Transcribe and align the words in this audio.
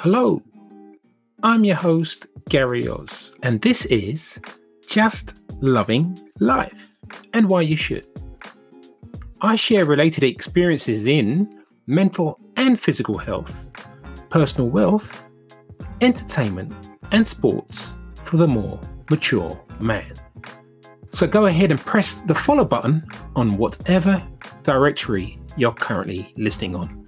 Hello, 0.00 0.40
I'm 1.42 1.64
your 1.64 1.74
host, 1.74 2.28
Gary 2.48 2.86
Oz, 2.86 3.34
and 3.42 3.60
this 3.62 3.84
is 3.86 4.40
Just 4.86 5.42
Loving 5.60 6.16
Life 6.38 6.92
and 7.32 7.50
Why 7.50 7.62
You 7.62 7.76
Should. 7.76 8.06
I 9.40 9.56
share 9.56 9.84
related 9.84 10.22
experiences 10.22 11.04
in 11.04 11.52
mental 11.88 12.38
and 12.54 12.78
physical 12.78 13.18
health, 13.18 13.72
personal 14.30 14.70
wealth, 14.70 15.32
entertainment, 16.00 16.72
and 17.10 17.26
sports 17.26 17.96
for 18.22 18.36
the 18.36 18.46
more 18.46 18.80
mature 19.10 19.60
man. 19.80 20.12
So 21.10 21.26
go 21.26 21.46
ahead 21.46 21.72
and 21.72 21.80
press 21.80 22.14
the 22.26 22.36
follow 22.36 22.64
button 22.64 23.04
on 23.34 23.56
whatever 23.56 24.24
directory 24.62 25.40
you're 25.56 25.72
currently 25.72 26.32
listening 26.36 26.76
on. 26.76 27.04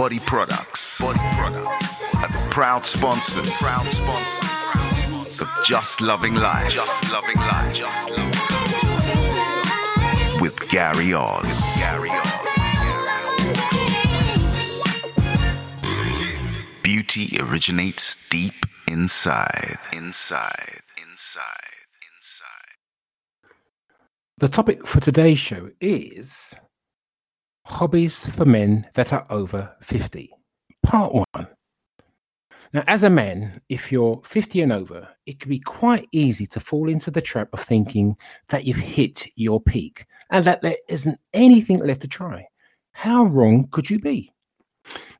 Bodi 0.00 0.24
Products. 0.24 0.96
Bodi 0.98 1.20
Products. 1.36 2.08
And 2.14 2.32
proud 2.50 2.86
sponsors. 2.86 3.60
Proud 3.60 3.90
sponsors. 3.90 5.42
Of 5.42 5.48
Just 5.62 6.00
Loving 6.00 6.36
Life. 6.36 6.70
Just 6.70 7.12
Loving 7.12 7.36
Life. 7.36 7.74
Just 7.74 8.08
Loving 8.08 8.32
Life. 8.32 10.40
With 10.40 10.58
Gary 10.70 11.12
Oz. 11.12 11.82
Gary 11.82 12.08
Oz. 12.08 12.16
Beauty 16.82 17.36
originates 17.38 18.26
deep 18.30 18.54
inside. 18.88 19.76
Inside. 19.92 20.80
Inside. 20.96 21.84
Inside. 22.16 22.78
The 24.38 24.48
topic 24.48 24.86
for 24.86 25.00
today's 25.00 25.38
show 25.38 25.68
is 25.78 26.54
hobbies 27.70 28.26
for 28.26 28.44
men 28.44 28.86
that 28.94 29.12
are 29.12 29.26
over 29.30 29.74
50. 29.82 30.30
Part 30.82 31.14
one. 31.14 31.48
Now, 32.72 32.84
as 32.86 33.02
a 33.02 33.10
man, 33.10 33.60
if 33.68 33.90
you're 33.90 34.20
50 34.24 34.60
and 34.60 34.72
over, 34.72 35.08
it 35.26 35.40
can 35.40 35.48
be 35.48 35.58
quite 35.60 36.06
easy 36.12 36.46
to 36.46 36.60
fall 36.60 36.88
into 36.88 37.10
the 37.10 37.20
trap 37.20 37.48
of 37.52 37.60
thinking 37.60 38.16
that 38.48 38.64
you've 38.64 38.76
hit 38.76 39.26
your 39.34 39.60
peak 39.60 40.06
and 40.30 40.44
that 40.44 40.62
there 40.62 40.76
isn't 40.88 41.18
anything 41.32 41.78
left 41.78 42.02
to 42.02 42.08
try. 42.08 42.46
How 42.92 43.24
wrong 43.24 43.66
could 43.70 43.90
you 43.90 43.98
be? 43.98 44.32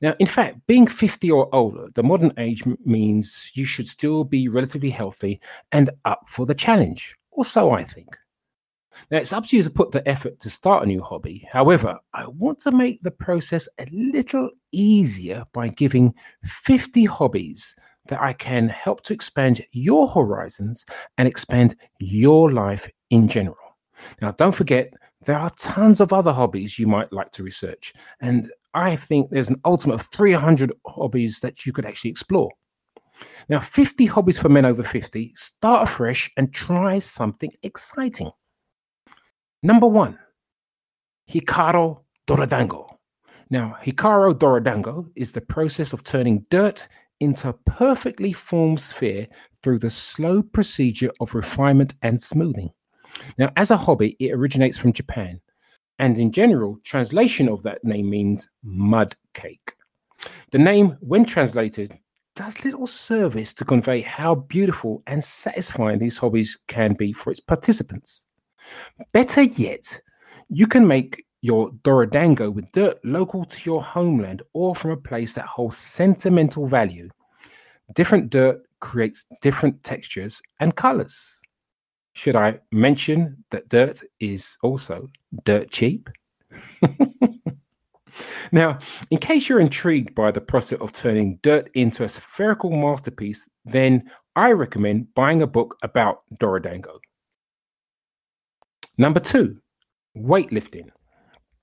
Now, 0.01 0.15
in 0.19 0.27
fact, 0.27 0.59
being 0.67 0.87
50 0.87 1.31
or 1.31 1.53
older, 1.55 1.89
the 1.95 2.03
modern 2.03 2.33
age 2.39 2.63
m- 2.67 2.79
means 2.85 3.51
you 3.55 3.65
should 3.65 3.89
still 3.89 4.25
be 4.25 4.49
relatively 4.49 4.91
healthy 4.91 5.41
and 5.73 5.91
up 6.05 6.29
for 6.29 6.47
the 6.47 6.55
challenge, 6.55 7.17
or 7.33 7.45
so 7.45 7.73
I 7.73 7.85
think. 7.85 8.17
Now, 9.11 9.19
it's 9.19 9.33
up 9.33 9.47
to 9.47 9.57
you 9.57 9.63
to 9.63 9.71
put 9.71 9.93
the 9.93 10.07
effort 10.09 10.41
to 10.41 10.51
start 10.51 10.83
a 10.83 10.87
new 10.87 11.03
hobby. 11.03 11.47
However, 11.51 11.99
I 12.15 12.27
want 12.27 12.59
to 12.61 12.71
make 12.71 13.03
the 13.03 13.11
process 13.11 13.69
a 13.79 13.87
little 13.93 14.51
easier 14.73 15.45
by 15.53 15.69
giving 15.69 16.15
50 16.45 17.05
hobbies 17.05 17.75
that 18.07 18.21
I 18.21 18.33
can 18.33 18.69
help 18.69 19.03
to 19.05 19.15
expand 19.15 19.65
your 19.73 20.09
horizons 20.09 20.85
and 21.19 21.29
expand 21.29 21.77
your 21.99 22.53
life 22.53 22.89
in 23.11 23.29
general. 23.29 23.77
Now, 24.21 24.33
don't 24.33 24.55
forget, 24.55 24.93
there 25.27 25.39
are 25.39 25.51
tons 25.51 26.01
of 26.01 26.13
other 26.13 26.33
hobbies 26.33 26.79
you 26.79 26.87
might 26.87 27.13
like 27.13 27.31
to 27.33 27.43
research. 27.43 27.93
And 28.21 28.51
I 28.75 28.97
think 28.97 29.31
there's 29.31 29.51
an 29.51 29.61
ultimate 29.65 29.95
of 29.95 30.03
300 30.03 30.73
hobbies 30.87 31.41
that 31.41 31.67
you 31.67 31.73
could 31.73 31.85
actually 31.85 32.11
explore. 32.11 32.51
Now, 33.49 33.61
50 33.61 34.07
hobbies 34.07 34.39
for 34.39 34.49
men 34.49 34.65
over 34.65 34.83
50, 34.83 35.33
start 35.35 35.89
afresh 35.89 36.31
and 36.37 36.55
try 36.55 36.99
something 36.99 37.53
exciting. 37.63 38.31
Number 39.63 39.87
one, 39.87 40.19
Hikaru 41.31 42.01
Dorodango. 42.27 42.97
Now, 43.51 43.77
Hikaru 43.83 44.39
Dorodango 44.39 45.11
is 45.17 45.33
the 45.33 45.43
process 45.43 45.93
of 45.93 46.03
turning 46.03 46.47
dirt 46.49 46.89
into 47.21 47.51
a 47.51 47.53
perfectly 47.53 48.33
formed 48.33 48.81
sphere 48.81 49.27
through 49.63 49.81
the 49.81 49.91
slow 49.91 50.43
procedure 50.43 51.11
of 51.21 51.35
refinement 51.35 51.95
and 52.01 52.23
smoothing. 52.23 52.71
Now, 53.37 53.53
as 53.59 53.71
a 53.71 53.77
hobby, 53.77 54.17
it 54.19 54.33
originates 54.33 54.79
from 54.79 54.95
Japan, 54.95 55.39
and 55.99 56.17
in 56.17 56.33
general, 56.33 56.79
translation 56.85 57.47
of 57.47 57.63
that 57.65 57.85
name 57.85 58.09
means 58.09 58.49
mud 58.63 59.15
cake. 59.35 59.75
The 60.53 60.59
name, 60.59 60.97
when 61.01 61.27
translated, 61.27 61.93
does 62.35 62.65
little 62.65 62.87
service 62.87 63.53
to 63.53 63.67
convey 63.67 64.01
how 64.01 64.37
beautiful 64.37 65.03
and 65.07 65.23
satisfying 65.23 65.99
these 65.99 66.17
hobbies 66.17 66.59
can 66.67 66.95
be 66.95 67.13
for 67.13 67.31
its 67.31 67.41
participants. 67.41 68.25
Better 69.13 69.43
yet, 69.43 70.01
you 70.49 70.67
can 70.67 70.87
make 70.87 71.25
your 71.43 71.71
Dorodango 71.85 72.53
with 72.53 72.71
dirt 72.73 72.99
local 73.05 73.45
to 73.45 73.71
your 73.71 73.83
homeland 73.83 74.43
or 74.53 74.75
from 74.75 74.91
a 74.91 74.97
place 74.97 75.35
that 75.35 75.47
holds 75.47 75.77
sentimental 75.77 76.67
value. 76.67 77.09
Different 77.95 78.31
dirt 78.31 78.63
creates 78.81 79.27
different 79.41 79.83
textures 79.85 80.41
and 80.61 80.77
colors. 80.77 81.41
Should 82.13 82.37
I 82.37 82.59
mention 82.73 83.43
that 83.51 83.69
dirt 83.69 84.03
is 84.19 84.59
also 84.63 85.09
dirt 85.45 85.71
cheap? 85.71 86.11
now, 88.53 88.79
in 89.11 89.19
case 89.19 89.49
you're 89.49 89.61
intrigued 89.61 90.15
by 90.15 90.31
the 90.31 90.41
process 90.41 90.81
of 90.81 90.93
turning 90.93 91.39
dirt 91.43 91.71
into 91.75 92.05
a 92.05 92.09
spherical 92.09 92.71
masterpiece, 92.71 93.49
then 93.65 94.11
I 94.37 94.53
recommend 94.53 95.15
buying 95.15 95.43
a 95.43 95.47
book 95.47 95.77
about 95.83 96.23
Dorodango. 96.39 96.99
Number 99.01 99.19
two, 99.19 99.57
weightlifting. 100.15 100.91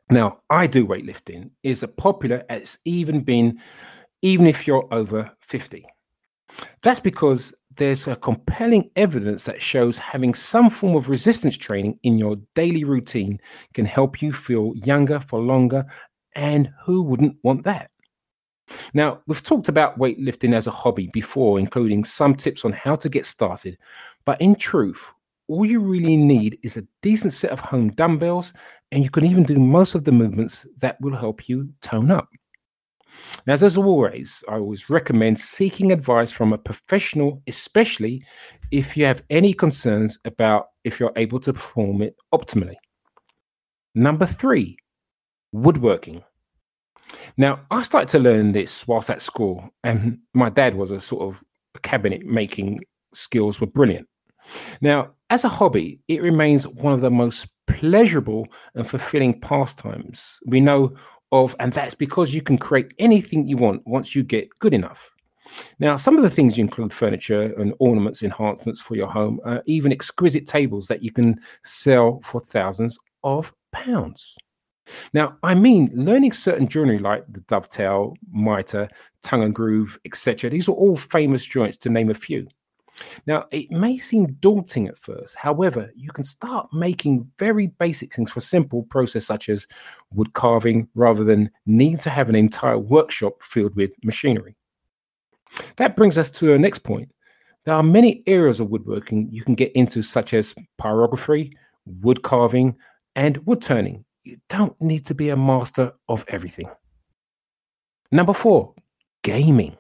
Now, 0.09 0.39
I 0.49 0.65
do 0.65 0.87
weightlifting 0.87 1.51
is 1.61 1.83
a 1.83 1.87
popular 1.87 2.43
as 2.49 2.79
even 2.83 3.21
been, 3.21 3.59
even 4.23 4.47
if 4.47 4.65
you're 4.65 4.91
over 4.91 5.31
50. 5.41 5.85
That's 6.81 6.99
because 6.99 7.53
there's 7.75 8.07
a 8.07 8.15
compelling 8.15 8.89
evidence 8.95 9.43
that 9.43 9.61
shows 9.61 9.99
having 9.99 10.33
some 10.33 10.71
form 10.71 10.95
of 10.95 11.09
resistance 11.09 11.55
training 11.55 11.99
in 12.01 12.17
your 12.17 12.37
daily 12.55 12.83
routine 12.83 13.39
can 13.75 13.85
help 13.85 14.19
you 14.19 14.33
feel 14.33 14.73
younger 14.75 15.19
for 15.19 15.39
longer. 15.39 15.85
And 16.33 16.71
who 16.83 17.03
wouldn't 17.03 17.37
want 17.43 17.61
that? 17.65 17.91
Now, 18.95 19.21
we've 19.27 19.43
talked 19.43 19.69
about 19.69 19.99
weightlifting 19.99 20.55
as 20.55 20.65
a 20.65 20.71
hobby 20.71 21.11
before, 21.13 21.59
including 21.59 22.03
some 22.03 22.33
tips 22.33 22.65
on 22.65 22.71
how 22.71 22.95
to 22.95 23.09
get 23.09 23.27
started. 23.27 23.77
But 24.25 24.41
in 24.41 24.55
truth, 24.55 25.11
all 25.47 25.65
you 25.65 25.79
really 25.79 26.17
need 26.17 26.59
is 26.63 26.77
a 26.77 26.87
decent 27.01 27.33
set 27.33 27.51
of 27.51 27.59
home 27.59 27.89
dumbbells, 27.91 28.53
and 28.91 29.03
you 29.03 29.09
can 29.09 29.25
even 29.25 29.43
do 29.43 29.59
most 29.59 29.95
of 29.95 30.03
the 30.03 30.11
movements 30.11 30.65
that 30.77 30.99
will 31.01 31.15
help 31.15 31.47
you 31.49 31.69
tone 31.81 32.11
up. 32.11 32.29
Now, 33.45 33.53
as 33.53 33.77
always, 33.77 34.43
I 34.47 34.55
always 34.55 34.89
recommend 34.89 35.39
seeking 35.39 35.91
advice 35.91 36.31
from 36.31 36.53
a 36.53 36.57
professional, 36.57 37.41
especially 37.47 38.23
if 38.71 38.97
you 38.97 39.05
have 39.05 39.23
any 39.29 39.53
concerns 39.53 40.19
about 40.25 40.67
if 40.83 40.99
you're 40.99 41.13
able 41.15 41.39
to 41.39 41.53
perform 41.53 42.01
it 42.01 42.15
optimally. 42.33 42.75
Number 43.95 44.25
three, 44.25 44.77
woodworking. 45.51 46.23
Now, 47.37 47.61
I 47.71 47.83
started 47.83 48.09
to 48.09 48.19
learn 48.19 48.51
this 48.51 48.87
whilst 48.87 49.09
at 49.09 49.21
school, 49.21 49.69
and 49.83 50.19
my 50.33 50.49
dad 50.49 50.75
was 50.75 50.91
a 50.91 50.99
sort 50.99 51.23
of 51.23 51.43
cabinet 51.81 52.25
making 52.25 52.81
skills 53.13 53.61
were 53.61 53.67
brilliant. 53.67 54.07
Now, 54.81 55.11
as 55.29 55.43
a 55.43 55.49
hobby, 55.49 55.99
it 56.07 56.21
remains 56.21 56.67
one 56.67 56.93
of 56.93 57.01
the 57.01 57.11
most 57.11 57.47
pleasurable 57.67 58.47
and 58.75 58.87
fulfilling 58.87 59.39
pastimes 59.39 60.39
we 60.45 60.61
know 60.61 60.95
of, 61.31 61.55
and 61.59 61.73
that's 61.73 61.95
because 61.95 62.33
you 62.33 62.41
can 62.41 62.57
create 62.57 62.93
anything 62.99 63.47
you 63.47 63.57
want 63.57 63.85
once 63.85 64.15
you 64.15 64.23
get 64.23 64.47
good 64.59 64.73
enough. 64.73 65.13
Now, 65.79 65.97
some 65.97 66.17
of 66.17 66.23
the 66.23 66.29
things 66.29 66.57
you 66.57 66.63
include 66.63 66.93
furniture 66.93 67.53
and 67.59 67.73
ornaments, 67.79 68.23
enhancements 68.23 68.81
for 68.81 68.95
your 68.95 69.07
home, 69.07 69.39
uh, 69.45 69.59
even 69.65 69.91
exquisite 69.91 70.45
tables 70.45 70.87
that 70.87 71.03
you 71.03 71.11
can 71.11 71.39
sell 71.63 72.19
for 72.21 72.39
thousands 72.39 72.97
of 73.23 73.53
pounds. 73.71 74.35
Now, 75.13 75.37
I 75.43 75.53
mean, 75.53 75.91
learning 75.93 76.31
certain 76.31 76.67
joinery 76.67 76.99
like 76.99 77.25
the 77.29 77.41
dovetail, 77.41 78.15
mitre, 78.31 78.87
tongue 79.21 79.43
and 79.43 79.53
groove, 79.53 79.99
etc. 80.05 80.49
These 80.49 80.69
are 80.69 80.73
all 80.73 80.95
famous 80.95 81.45
joints, 81.45 81.77
to 81.79 81.89
name 81.89 82.09
a 82.09 82.13
few. 82.13 82.47
Now, 83.25 83.45
it 83.51 83.71
may 83.71 83.97
seem 83.97 84.33
daunting 84.39 84.87
at 84.87 84.97
first. 84.97 85.35
However, 85.35 85.91
you 85.95 86.09
can 86.09 86.23
start 86.23 86.67
making 86.73 87.29
very 87.37 87.67
basic 87.67 88.13
things 88.13 88.31
for 88.31 88.39
simple 88.39 88.83
process 88.83 89.25
such 89.25 89.49
as 89.49 89.67
wood 90.13 90.33
carving 90.33 90.87
rather 90.95 91.23
than 91.23 91.51
need 91.65 91.99
to 92.01 92.09
have 92.09 92.29
an 92.29 92.35
entire 92.35 92.79
workshop 92.79 93.41
filled 93.41 93.75
with 93.75 93.93
machinery. 94.03 94.55
That 95.77 95.95
brings 95.95 96.17
us 96.17 96.29
to 96.31 96.51
our 96.51 96.57
next 96.57 96.79
point. 96.79 97.11
There 97.65 97.75
are 97.75 97.83
many 97.83 98.23
areas 98.27 98.59
of 98.59 98.69
woodworking 98.69 99.29
you 99.31 99.43
can 99.43 99.55
get 99.55 99.71
into, 99.73 100.01
such 100.01 100.33
as 100.33 100.55
pyrography, 100.79 101.53
wood 101.85 102.23
carving, 102.23 102.75
and 103.15 103.37
wood 103.45 103.61
turning. 103.61 104.05
You 104.23 104.37
don't 104.49 104.79
need 104.81 105.05
to 105.07 105.13
be 105.13 105.29
a 105.29 105.37
master 105.37 105.93
of 106.07 106.23
everything. 106.27 106.69
Number 108.11 108.33
four, 108.33 108.73
gaming. 109.23 109.75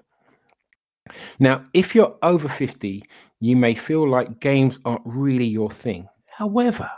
Now, 1.39 1.65
if 1.73 1.95
you're 1.95 2.15
over 2.23 2.47
50, 2.47 3.03
you 3.39 3.55
may 3.55 3.75
feel 3.75 4.09
like 4.09 4.39
games 4.39 4.79
aren't 4.85 5.01
really 5.05 5.45
your 5.45 5.71
thing. 5.71 6.07
However, 6.29 6.89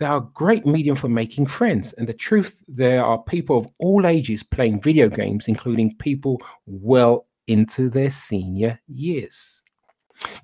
they 0.00 0.06
are 0.06 0.18
a 0.18 0.30
great 0.34 0.66
medium 0.66 0.96
for 0.96 1.08
making 1.08 1.46
friends. 1.46 1.92
And 1.94 2.08
the 2.08 2.14
truth, 2.14 2.60
there 2.66 3.04
are 3.04 3.22
people 3.22 3.58
of 3.58 3.68
all 3.78 4.06
ages 4.06 4.42
playing 4.42 4.82
video 4.82 5.08
games, 5.08 5.48
including 5.48 5.96
people 5.96 6.40
well 6.66 7.26
into 7.46 7.88
their 7.88 8.10
senior 8.10 8.80
years. 8.88 9.62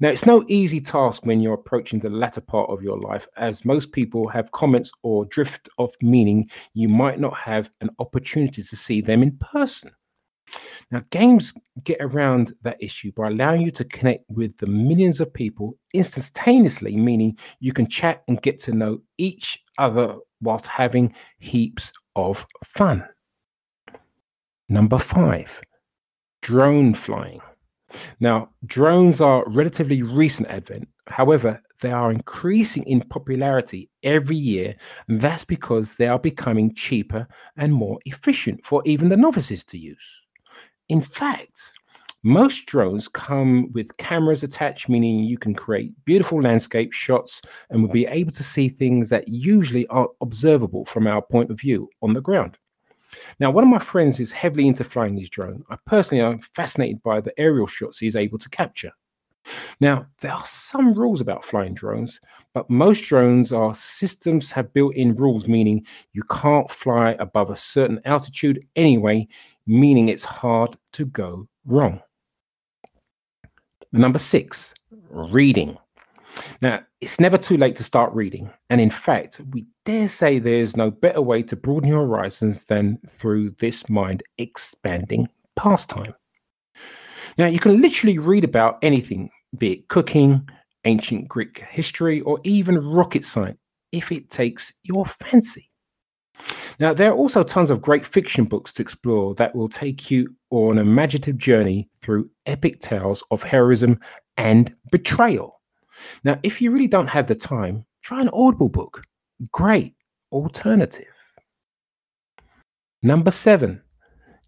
Now, 0.01 0.09
it's 0.09 0.27
no 0.27 0.45
easy 0.49 0.81
task 0.81 1.25
when 1.25 1.41
you're 1.41 1.55
approaching 1.55 2.01
the 2.01 2.11
latter 2.11 2.41
part 2.41 2.71
of 2.71 2.83
your 2.83 2.99
life, 2.99 3.27
as 3.37 3.65
most 3.65 3.93
people 3.93 4.29
have 4.29 4.53
comments 4.53 4.91
or 5.03 5.25
drift 5.27 5.69
of 5.79 5.91
meaning 6.03 6.51
you 6.75 6.89
might 6.89 7.21
not 7.21 7.37
have 7.37 7.71
an 7.81 7.91
opportunity 7.99 8.63
to 8.63 8.77
see 8.77 9.01
them 9.01 9.23
in 9.23 9.37
person. 9.39 9.93
Now, 10.91 11.03
games 11.11 11.55
get 11.85 11.99
around 12.01 12.55
that 12.63 12.83
issue 12.83 13.13
by 13.13 13.29
allowing 13.29 13.63
you 13.63 13.71
to 13.73 13.85
connect 13.85 14.25
with 14.31 14.57
the 14.59 14.67
millions 14.67 15.21
of 15.21 15.33
people 15.33 15.77
instantaneously, 15.95 16.97
meaning 16.97 17.37
you 17.61 17.73
can 17.73 17.87
chat 17.89 18.23
and 18.29 18.43
get 18.43 18.59
to 18.61 18.73
know 18.73 19.01
each 19.19 19.63
other 19.79 20.17
whilst 20.41 20.67
having 20.67 21.15
heaps 21.39 21.93
of 22.17 22.47
fun. 22.65 23.07
Number 24.69 24.99
five, 24.99 25.61
drone 26.43 26.95
flying. 26.95 27.41
Now, 28.21 28.51
drones 28.67 29.21
are 29.21 29.45
relatively 29.49 30.03
recent 30.03 30.49
advent. 30.49 30.89
However, 31.09 31.61
they 31.83 31.91
are 31.91 32.13
increasing 32.13 32.85
in 32.85 33.01
popularity 33.01 33.91
every 34.05 34.37
year, 34.37 34.77
and 35.09 35.21
that's 35.21 35.45
because 35.45 35.95
they 35.95 36.07
are 36.07 36.19
becoming 36.19 36.75
cheaper 36.75 37.27
and 37.57 37.73
more 37.73 37.99
efficient 38.05 38.65
for 38.65 38.83
even 38.87 39.09
the 39.09 39.17
novices 39.17 39.65
to 39.67 39.79
use. 39.79 40.27
In 40.91 41.01
fact, 41.01 41.73
most 42.25 42.67
drones 42.67 43.07
come 43.07 43.71
with 43.73 43.97
cameras 43.97 44.43
attached, 44.43 44.89
meaning 44.89 45.21
you 45.21 45.39
can 45.39 45.55
create 45.55 45.93
beautiful 46.05 46.43
landscape 46.43 46.93
shots 46.93 47.41
and 47.71 47.81
will 47.81 47.93
be 47.93 48.07
able 48.07 48.33
to 48.33 48.43
see 48.43 48.69
things 48.69 49.09
that 49.09 49.29
usually 49.29 49.87
aren't 49.87 50.11
observable 50.21 50.85
from 50.85 51.07
our 51.07 51.23
point 51.23 51.49
of 51.49 51.61
view 51.61 51.89
on 52.03 52.13
the 52.13 52.21
ground. 52.21 52.59
Now, 53.39 53.53
one 53.53 53.63
of 53.63 53.71
my 53.71 53.79
friends 53.79 54.19
is 54.19 54.33
heavily 54.33 54.67
into 54.67 54.83
flying 54.83 55.17
his 55.17 55.29
drone. 55.29 55.63
I 55.71 55.77
personally 55.87 56.25
am 56.25 56.41
fascinated 56.41 57.01
by 57.05 57.21
the 57.21 57.39
aerial 57.39 57.69
shots 57.69 58.01
he's 58.01 58.17
able 58.17 58.39
to 58.39 58.51
capture. 58.51 58.91
Now, 59.79 60.07
there 60.21 60.33
are 60.33 60.45
some 60.45 60.93
rules 60.93 61.21
about 61.21 61.45
flying 61.45 61.75
drones, 61.75 62.21
but 62.53 62.69
most 62.69 63.05
drones 63.05 63.53
are 63.53 63.73
systems 63.75 64.51
have 64.51 64.73
built 64.73 64.95
in 64.97 65.15
rules, 65.15 65.47
meaning 65.47 65.87
you 66.13 66.23
can't 66.25 66.71
fly 66.71 67.13
above 67.21 67.51
a 67.51 67.57
certain 67.57 68.01
altitude 68.05 68.67
anyway, 68.77 69.29
meaning 69.67 70.09
it's 70.09 70.25
hard 70.25 70.77
to 70.93 71.05
go 71.07 71.49
wrong. 71.65 72.01
Number 73.93 74.19
six, 74.19 74.75
reading. 75.09 75.77
Now, 76.63 76.81
it's 77.01 77.19
never 77.19 77.37
too 77.37 77.57
late 77.57 77.77
to 77.77 77.85
start 77.85 78.13
reading. 78.15 78.51
And 78.69 78.81
in 78.81 78.91
fact, 78.91 79.41
we 79.51 79.67
dare 79.85 80.09
say 80.09 80.39
there's 80.39 80.77
no 80.77 80.91
better 80.91 81.21
way 81.21 81.43
to 81.45 81.57
broaden 81.57 81.89
your 81.89 82.07
horizons 82.07 82.65
than 82.65 82.99
through 83.09 83.51
this 83.59 83.89
mind 83.89 84.23
expanding 84.39 85.29
pastime. 85.57 86.15
Now, 87.39 87.47
you 87.47 87.59
can 87.59 87.81
literally 87.81 88.19
read 88.19 88.45
about 88.45 88.79
anything, 88.83 89.31
be 89.57 89.73
it 89.73 89.89
cooking, 89.89 90.49
ancient 90.85 91.29
Greek 91.29 91.65
history, 91.71 92.21
or 92.23 92.41
even 92.45 92.79
rocket 92.79 93.25
science, 93.25 93.59
if 93.93 94.13
it 94.13 94.31
takes 94.31 94.73
your 94.83 95.07
fancy. 95.07 95.70
Now, 96.79 96.95
there 96.95 97.11
are 97.11 97.17
also 97.17 97.43
tons 97.43 97.71
of 97.71 97.83
great 97.83 98.07
fiction 98.07 98.45
books 98.45 98.73
to 98.75 98.83
explore 98.83 99.35
that 99.35 99.55
will 99.55 99.69
take 99.69 100.11
you 100.11 100.35
on 100.51 100.79
an 100.79 100.87
imaginative 100.87 101.37
journey 101.37 101.89
through 102.01 102.31
epic 102.47 102.81
tales 102.81 103.23
of 103.31 103.43
heroism 103.43 104.01
and 104.37 104.75
betrayal. 104.91 105.61
Now, 106.25 106.39
if 106.43 106.61
you 106.63 106.71
really 106.71 106.87
don't 106.87 107.09
have 107.09 107.27
the 107.27 107.35
time, 107.35 107.85
try 108.03 108.21
an 108.21 108.31
Audible 108.33 108.69
book. 108.69 109.03
Great 109.53 109.95
alternative. 110.33 111.07
Number 113.03 113.31
seven, 113.31 113.83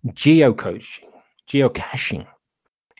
geocaching. 0.09 1.09
Geocaching, 1.49 2.27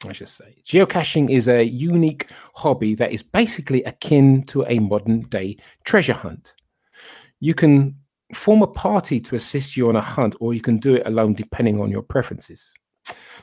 I 0.07 0.13
should 0.13 0.29
say. 0.29 0.57
Geocaching 0.67 1.31
is 1.31 1.49
a 1.49 1.63
unique 1.63 2.31
hobby 2.55 2.95
that 2.97 3.13
is 3.13 3.23
basically 3.23 3.83
akin 3.85 4.43
to 4.45 4.65
a 4.67 4.79
modern 4.79 5.21
day 5.21 5.57
treasure 5.85 6.13
hunt. 6.13 6.55
You 7.41 7.55
can 7.55 7.97
form 8.35 8.63
a 8.63 8.67
party 8.67 9.21
to 9.21 9.37
assist 9.37 9.77
you 9.77 9.89
on 9.89 9.97
a 9.97 10.01
hunt, 10.01 10.35
or 10.41 10.55
you 10.55 10.61
can 10.61 10.79
do 10.79 10.95
it 10.95 11.07
alone 11.07 11.35
depending 11.35 11.81
on 11.81 11.91
your 11.91 12.03
preferences. 12.03 12.73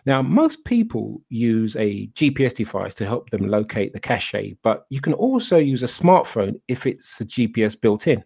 Now, 0.05 0.21
most 0.21 0.63
people 0.65 1.21
use 1.29 1.75
a 1.75 2.07
GPS 2.09 2.55
device 2.55 2.95
to 2.95 3.05
help 3.05 3.29
them 3.29 3.47
locate 3.47 3.93
the 3.93 3.99
cache, 3.99 4.55
but 4.63 4.85
you 4.89 5.01
can 5.01 5.13
also 5.13 5.57
use 5.57 5.83
a 5.83 5.87
smartphone 5.87 6.59
if 6.67 6.87
it's 6.87 7.19
a 7.21 7.25
GPS 7.25 7.79
built 7.79 8.07
in. 8.07 8.23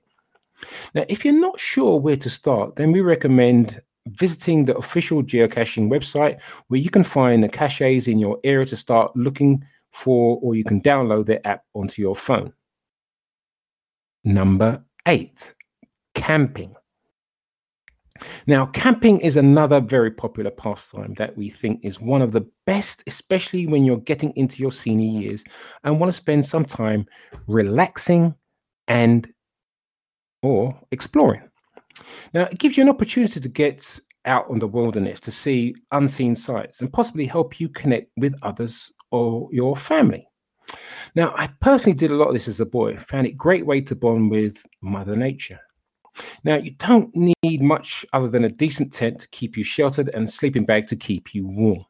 Now, 0.93 1.03
if 1.09 1.25
you're 1.25 1.33
not 1.33 1.59
sure 1.59 1.99
where 1.99 2.17
to 2.17 2.29
start, 2.29 2.75
then 2.75 2.91
we 2.91 3.01
recommend 3.01 3.81
visiting 4.07 4.65
the 4.65 4.75
official 4.77 5.23
geocaching 5.23 5.89
website 5.89 6.39
where 6.67 6.79
you 6.79 6.89
can 6.89 7.03
find 7.03 7.43
the 7.43 7.49
caches 7.49 8.07
in 8.07 8.19
your 8.19 8.39
area 8.43 8.65
to 8.67 8.77
start 8.77 9.15
looking 9.15 9.63
for, 9.91 10.39
or 10.41 10.55
you 10.55 10.63
can 10.63 10.81
download 10.81 11.25
their 11.25 11.45
app 11.45 11.63
onto 11.73 12.01
your 12.01 12.15
phone. 12.15 12.53
Number 14.23 14.83
eight, 15.07 15.53
camping. 16.15 16.75
Now, 18.47 18.67
camping 18.67 19.19
is 19.19 19.37
another 19.37 19.79
very 19.81 20.11
popular 20.11 20.51
pastime 20.51 21.13
that 21.15 21.35
we 21.35 21.49
think 21.49 21.79
is 21.83 21.99
one 21.99 22.21
of 22.21 22.31
the 22.31 22.47
best, 22.65 23.03
especially 23.07 23.67
when 23.67 23.83
you're 23.83 23.97
getting 23.97 24.31
into 24.35 24.61
your 24.61 24.71
senior 24.71 25.19
years 25.19 25.43
and 25.83 25.99
want 25.99 26.11
to 26.11 26.15
spend 26.15 26.45
some 26.45 26.63
time 26.63 27.05
relaxing 27.47 28.35
and 28.87 29.31
or 30.41 30.77
exploring. 30.91 31.41
Now, 32.33 32.43
it 32.43 32.59
gives 32.59 32.77
you 32.77 32.83
an 32.83 32.89
opportunity 32.89 33.39
to 33.39 33.49
get 33.49 33.99
out 34.25 34.49
on 34.49 34.59
the 34.59 34.67
wilderness 34.67 35.19
to 35.21 35.31
see 35.31 35.75
unseen 35.91 36.35
sights 36.35 36.81
and 36.81 36.93
possibly 36.93 37.25
help 37.25 37.59
you 37.59 37.69
connect 37.69 38.09
with 38.17 38.35
others 38.41 38.91
or 39.11 39.49
your 39.51 39.75
family. 39.75 40.27
Now, 41.15 41.33
I 41.35 41.47
personally 41.61 41.93
did 41.93 42.11
a 42.11 42.15
lot 42.15 42.27
of 42.27 42.33
this 42.33 42.47
as 42.47 42.61
a 42.61 42.65
boy, 42.65 42.97
found 42.97 43.27
it 43.27 43.37
great 43.37 43.65
way 43.65 43.81
to 43.81 43.95
bond 43.95 44.31
with 44.31 44.65
Mother 44.81 45.15
Nature. 45.15 45.59
Now, 46.43 46.55
you 46.55 46.71
don't 46.71 47.15
need 47.15 47.61
much 47.61 48.05
other 48.13 48.27
than 48.27 48.43
a 48.43 48.49
decent 48.49 48.91
tent 48.91 49.19
to 49.19 49.29
keep 49.29 49.57
you 49.57 49.63
sheltered 49.63 50.09
and 50.13 50.27
a 50.27 50.31
sleeping 50.31 50.65
bag 50.65 50.87
to 50.87 50.95
keep 50.95 51.33
you 51.33 51.47
warm. 51.47 51.85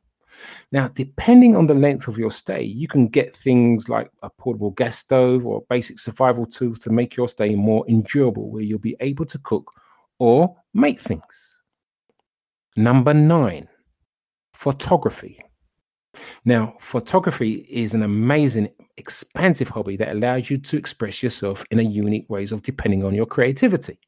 Now, 0.72 0.88
depending 0.88 1.56
on 1.56 1.68
the 1.68 1.74
length 1.74 2.08
of 2.08 2.18
your 2.18 2.32
stay, 2.32 2.64
you 2.64 2.88
can 2.88 3.08
get 3.08 3.36
things 3.36 3.90
like 3.90 4.10
a 4.24 4.30
portable 4.30 4.72
gas 4.72 4.98
stove 4.98 5.46
or 5.46 5.64
basic 5.70 6.00
survival 6.00 6.46
tools 6.46 6.80
to 6.80 6.90
make 6.90 7.16
your 7.16 7.28
stay 7.28 7.56
more 7.56 7.86
endurable, 7.88 8.50
where 8.50 8.64
you'll 8.64 8.80
be 8.80 8.96
able 9.00 9.26
to 9.26 9.40
cook 9.40 9.72
or 10.20 10.56
make 10.74 11.00
things. 11.00 11.62
Number 12.76 13.14
nine, 13.14 13.68
photography. 14.54 15.40
Now, 16.46 16.76
photography 16.80 17.66
is 17.70 17.94
an 17.94 18.04
amazing, 18.04 18.70
expansive 18.98 19.70
hobby 19.70 19.98
that 19.98 20.12
allows 20.12 20.50
you 20.50 20.58
to 20.58 20.78
express 20.78 21.24
yourself 21.24 21.64
in 21.72 21.80
a 21.80 21.84
unique 21.84 22.30
ways 22.30 22.52
of 22.52 22.62
depending 22.62 23.04
on 23.04 23.14
your 23.14 23.26
creativity. 23.26 24.00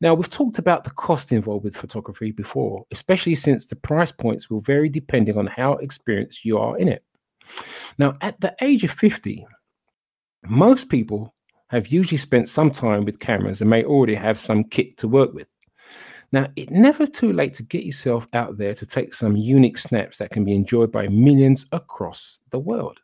Now, 0.00 0.14
we've 0.14 0.30
talked 0.30 0.58
about 0.58 0.84
the 0.84 0.90
cost 0.90 1.32
involved 1.32 1.64
with 1.64 1.76
photography 1.76 2.32
before, 2.32 2.84
especially 2.90 3.34
since 3.34 3.66
the 3.66 3.76
price 3.76 4.12
points 4.12 4.48
will 4.48 4.60
vary 4.60 4.88
depending 4.88 5.36
on 5.36 5.46
how 5.46 5.72
experienced 5.74 6.44
you 6.44 6.58
are 6.58 6.78
in 6.78 6.88
it. 6.88 7.04
Now, 7.98 8.16
at 8.20 8.40
the 8.40 8.54
age 8.60 8.84
of 8.84 8.90
50, 8.90 9.46
most 10.46 10.88
people 10.88 11.34
have 11.70 11.88
usually 11.88 12.18
spent 12.18 12.48
some 12.48 12.70
time 12.70 13.04
with 13.04 13.18
cameras 13.18 13.60
and 13.60 13.68
may 13.68 13.84
already 13.84 14.14
have 14.14 14.38
some 14.38 14.64
kit 14.64 14.96
to 14.98 15.08
work 15.08 15.34
with. 15.34 15.48
Now, 16.30 16.46
it's 16.56 16.70
never 16.70 17.06
too 17.06 17.32
late 17.32 17.54
to 17.54 17.62
get 17.62 17.84
yourself 17.84 18.28
out 18.34 18.58
there 18.58 18.74
to 18.74 18.86
take 18.86 19.14
some 19.14 19.36
unique 19.36 19.78
snaps 19.78 20.18
that 20.18 20.30
can 20.30 20.44
be 20.44 20.54
enjoyed 20.54 20.92
by 20.92 21.08
millions 21.08 21.64
across 21.72 22.38
the 22.50 22.58
world. 22.58 22.98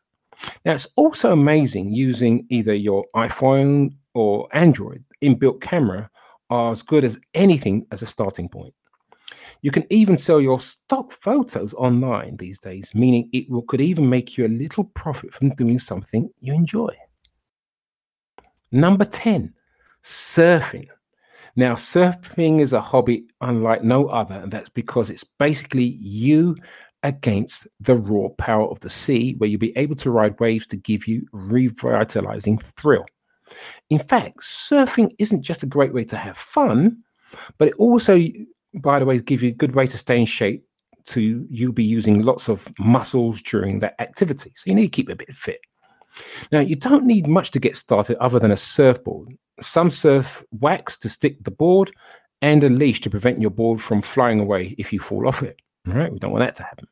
Now, 0.63 0.73
it's 0.73 0.87
also 0.95 1.31
amazing 1.31 1.91
using 1.91 2.45
either 2.49 2.73
your 2.73 3.05
iPhone 3.15 3.95
or 4.13 4.47
Android 4.53 5.03
inbuilt 5.23 5.61
camera 5.61 6.09
are 6.49 6.71
as 6.71 6.81
good 6.81 7.03
as 7.03 7.19
anything 7.33 7.85
as 7.91 8.01
a 8.01 8.05
starting 8.05 8.49
point. 8.49 8.73
You 9.61 9.71
can 9.71 9.85
even 9.89 10.17
sell 10.17 10.39
your 10.39 10.59
stock 10.59 11.11
photos 11.11 11.73
online 11.73 12.37
these 12.37 12.59
days, 12.59 12.93
meaning 12.93 13.29
it 13.33 13.49
will, 13.49 13.63
could 13.63 13.81
even 13.81 14.09
make 14.09 14.37
you 14.37 14.45
a 14.45 14.47
little 14.47 14.83
profit 14.83 15.33
from 15.33 15.49
doing 15.55 15.79
something 15.79 16.29
you 16.39 16.53
enjoy. 16.53 16.93
Number 18.71 19.05
10, 19.05 19.53
surfing. 20.03 20.87
Now, 21.55 21.73
surfing 21.75 22.59
is 22.59 22.73
a 22.73 22.81
hobby 22.81 23.25
unlike 23.41 23.83
no 23.83 24.07
other, 24.07 24.35
and 24.35 24.51
that's 24.51 24.69
because 24.69 25.09
it's 25.09 25.23
basically 25.23 25.97
you 26.01 26.55
against 27.03 27.67
the 27.79 27.95
raw 27.95 28.27
power 28.37 28.67
of 28.67 28.79
the 28.81 28.89
sea, 28.89 29.35
where 29.37 29.49
you'll 29.49 29.59
be 29.59 29.77
able 29.77 29.95
to 29.95 30.11
ride 30.11 30.39
waves 30.39 30.67
to 30.67 30.77
give 30.77 31.07
you 31.07 31.25
revitalizing 31.31 32.57
thrill. 32.57 33.05
In 33.89 33.99
fact, 33.99 34.41
surfing 34.41 35.11
isn't 35.19 35.43
just 35.43 35.63
a 35.63 35.67
great 35.67 35.93
way 35.93 36.03
to 36.05 36.17
have 36.17 36.37
fun, 36.37 36.97
but 37.57 37.69
it 37.69 37.75
also, 37.75 38.19
by 38.75 38.99
the 38.99 39.05
way, 39.05 39.19
gives 39.19 39.43
you 39.43 39.49
a 39.49 39.53
good 39.53 39.75
way 39.75 39.87
to 39.87 39.97
stay 39.97 40.19
in 40.19 40.25
shape 40.25 40.65
to 41.05 41.45
you'll 41.49 41.71
be 41.71 41.83
using 41.83 42.23
lots 42.23 42.49
of 42.49 42.67
muscles 42.79 43.41
during 43.41 43.79
that 43.79 43.95
activity. 43.99 44.51
So 44.55 44.63
you 44.69 44.75
need 44.75 44.87
to 44.87 44.95
keep 44.95 45.09
a 45.09 45.15
bit 45.15 45.33
fit. 45.33 45.61
Now, 46.51 46.61
you 46.61 46.75
don't 46.75 47.05
need 47.05 47.27
much 47.27 47.51
to 47.51 47.59
get 47.59 47.75
started 47.75 48.17
other 48.17 48.39
than 48.39 48.51
a 48.51 48.57
surfboard, 48.57 49.35
some 49.59 49.89
surf 49.89 50.43
wax 50.51 50.97
to 50.99 51.09
stick 51.09 51.43
the 51.43 51.51
board, 51.51 51.91
and 52.41 52.63
a 52.63 52.69
leash 52.69 53.01
to 53.01 53.09
prevent 53.09 53.41
your 53.41 53.51
board 53.51 53.81
from 53.81 54.01
flying 54.01 54.39
away 54.39 54.75
if 54.77 54.93
you 54.93 54.99
fall 54.99 55.27
off 55.27 55.43
it. 55.43 55.61
All 55.87 55.93
right, 55.93 56.11
we 56.11 56.19
don't 56.19 56.31
want 56.31 56.43
that 56.43 56.55
to 56.55 56.63
happen. 56.63 56.87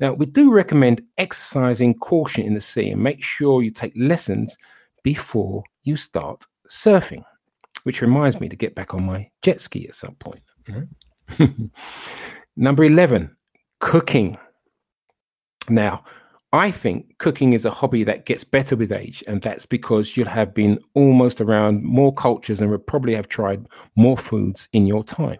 Now, 0.00 0.12
we 0.12 0.26
do 0.26 0.52
recommend 0.52 1.02
exercising 1.18 1.94
caution 1.98 2.44
in 2.44 2.54
the 2.54 2.60
sea 2.60 2.90
and 2.90 3.02
make 3.02 3.22
sure 3.22 3.62
you 3.62 3.70
take 3.70 3.92
lessons 3.96 4.56
before 5.02 5.64
you 5.84 5.96
start 5.96 6.44
surfing, 6.68 7.24
which 7.84 8.02
reminds 8.02 8.40
me 8.40 8.48
to 8.48 8.56
get 8.56 8.74
back 8.74 8.94
on 8.94 9.04
my 9.04 9.28
jet 9.42 9.60
ski 9.60 9.86
at 9.88 9.94
some 9.94 10.14
point. 10.16 10.42
Right? 10.68 10.88
Mm-hmm. 11.30 11.66
Number 12.56 12.84
11, 12.84 13.34
cooking. 13.80 14.36
Now, 15.68 16.04
I 16.52 16.70
think 16.70 17.16
cooking 17.18 17.54
is 17.54 17.64
a 17.64 17.70
hobby 17.70 18.04
that 18.04 18.26
gets 18.26 18.44
better 18.44 18.76
with 18.76 18.92
age, 18.92 19.24
and 19.26 19.40
that's 19.40 19.64
because 19.64 20.16
you'll 20.16 20.28
have 20.28 20.52
been 20.52 20.78
almost 20.94 21.40
around 21.40 21.82
more 21.82 22.12
cultures 22.12 22.60
and 22.60 22.70
will 22.70 22.78
probably 22.78 23.14
have 23.14 23.28
tried 23.28 23.64
more 23.96 24.18
foods 24.18 24.68
in 24.74 24.86
your 24.86 25.02
time. 25.02 25.38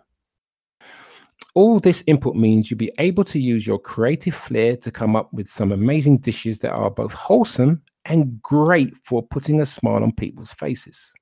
All 1.55 1.81
this 1.81 2.03
input 2.07 2.35
means 2.35 2.71
you'll 2.71 2.79
be 2.79 2.93
able 2.99 3.25
to 3.25 3.39
use 3.39 3.67
your 3.67 3.79
creative 3.79 4.35
flair 4.35 4.75
to 4.79 4.91
come 4.91 5.15
up 5.15 5.31
with 5.35 5.49
some 5.49 5.71
amazing 5.71 6.17
dishes 6.17 6.61
that 6.61 6.73
are 6.73 6.91
both 6.91 7.13
wholesome 7.13 7.83
and 8.05 8.41
great 8.43 8.97
for 8.97 9.23
putting 9.23 9.61
a 9.61 9.67
smile 9.67 10.03
on 10.03 10.13
people's 10.13 10.53
faces. 10.53 11.13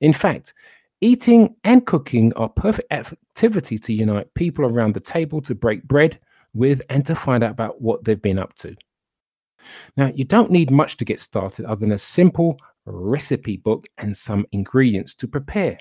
In 0.00 0.12
fact, 0.12 0.54
eating 1.00 1.54
and 1.64 1.86
cooking 1.86 2.32
are 2.34 2.48
perfect 2.48 2.90
activities 2.92 3.80
to 3.82 3.92
unite 3.92 4.32
people 4.34 4.64
around 4.64 4.94
the 4.94 5.00
table 5.00 5.40
to 5.42 5.54
break 5.54 5.82
bread 5.84 6.18
with 6.54 6.80
and 6.88 7.04
to 7.06 7.14
find 7.14 7.42
out 7.42 7.50
about 7.50 7.80
what 7.80 8.04
they've 8.04 8.22
been 8.22 8.38
up 8.38 8.54
to. 8.54 8.74
Now, 9.96 10.12
you 10.14 10.24
don't 10.24 10.50
need 10.50 10.70
much 10.70 10.96
to 10.98 11.04
get 11.04 11.20
started 11.20 11.64
other 11.64 11.80
than 11.80 11.92
a 11.92 11.98
simple 11.98 12.58
recipe 12.86 13.56
book 13.56 13.86
and 13.98 14.16
some 14.16 14.46
ingredients 14.52 15.14
to 15.16 15.28
prepare. 15.28 15.78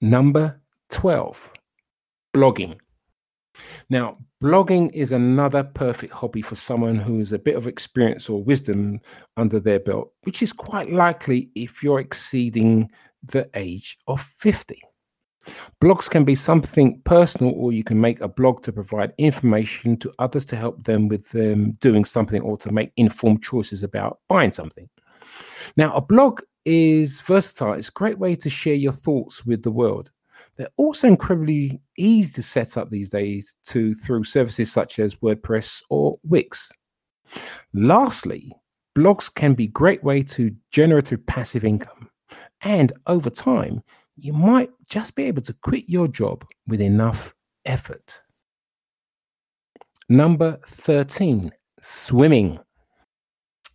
Number 0.00 0.60
12, 0.90 1.52
blogging. 2.34 2.78
Now, 3.90 4.18
blogging 4.42 4.90
is 4.92 5.12
another 5.12 5.64
perfect 5.64 6.12
hobby 6.12 6.42
for 6.42 6.54
someone 6.54 6.96
who 6.96 7.18
has 7.18 7.32
a 7.32 7.38
bit 7.38 7.56
of 7.56 7.66
experience 7.66 8.28
or 8.28 8.42
wisdom 8.42 9.00
under 9.36 9.58
their 9.58 9.80
belt, 9.80 10.12
which 10.22 10.42
is 10.42 10.52
quite 10.52 10.92
likely 10.92 11.50
if 11.54 11.82
you're 11.82 12.00
exceeding 12.00 12.90
the 13.22 13.48
age 13.54 13.98
of 14.06 14.20
50. 14.20 14.80
Blogs 15.82 16.10
can 16.10 16.24
be 16.24 16.34
something 16.34 17.00
personal, 17.04 17.54
or 17.56 17.72
you 17.72 17.82
can 17.82 18.00
make 18.00 18.20
a 18.20 18.28
blog 18.28 18.62
to 18.62 18.72
provide 18.72 19.12
information 19.18 19.96
to 19.96 20.12
others 20.18 20.44
to 20.46 20.56
help 20.56 20.84
them 20.84 21.08
with 21.08 21.28
them 21.30 21.72
doing 21.80 22.04
something 22.04 22.42
or 22.42 22.56
to 22.58 22.70
make 22.70 22.92
informed 22.96 23.42
choices 23.42 23.82
about 23.82 24.18
buying 24.28 24.52
something. 24.52 24.88
Now, 25.76 25.94
a 25.94 26.00
blog 26.00 26.40
is 26.64 27.20
versatile. 27.20 27.74
It's 27.74 27.88
a 27.88 27.92
great 27.92 28.18
way 28.18 28.34
to 28.36 28.50
share 28.50 28.74
your 28.74 28.92
thoughts 28.92 29.46
with 29.46 29.62
the 29.62 29.70
world. 29.70 30.10
They're 30.58 30.68
also 30.76 31.06
incredibly 31.06 31.80
easy 31.96 32.32
to 32.34 32.42
set 32.42 32.76
up 32.76 32.90
these 32.90 33.10
days 33.10 33.54
to 33.66 33.94
through 33.94 34.24
services 34.24 34.70
such 34.70 34.98
as 34.98 35.14
WordPress 35.16 35.82
or 35.88 36.18
Wix. 36.24 36.70
Lastly, 37.72 38.52
blogs 38.96 39.32
can 39.32 39.54
be 39.54 39.64
a 39.64 39.68
great 39.68 40.02
way 40.02 40.22
to 40.24 40.54
generate 40.72 41.26
passive 41.26 41.64
income. 41.64 42.10
And 42.62 42.92
over 43.06 43.30
time, 43.30 43.82
you 44.16 44.32
might 44.32 44.70
just 44.88 45.14
be 45.14 45.24
able 45.24 45.42
to 45.42 45.52
quit 45.62 45.84
your 45.88 46.08
job 46.08 46.44
with 46.66 46.80
enough 46.80 47.32
effort. 47.64 48.20
Number 50.08 50.58
13, 50.66 51.52
swimming. 51.80 52.58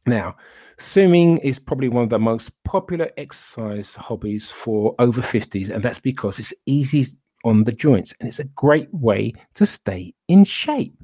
Now, 0.06 0.36
swimming 0.78 1.38
is 1.40 1.60
probably 1.60 1.90
one 1.90 2.04
of 2.04 2.10
the 2.10 2.20
most 2.20 2.52
popular 2.64 3.10
exercise 3.18 3.96
hobbies 3.96 4.50
for 4.50 4.96
over 5.00 5.22
50s, 5.22 5.70
and 5.70 5.84
that's 5.84 6.00
because 6.00 6.40
it's 6.40 6.54
easy 6.66 7.06
on 7.44 7.64
the 7.64 7.72
joints 7.72 8.14
and 8.20 8.28
it's 8.28 8.40
a 8.40 8.46
great 8.46 8.92
way 8.94 9.34
to 9.54 9.66
stay 9.66 10.14
in 10.28 10.46
shape. 10.46 10.96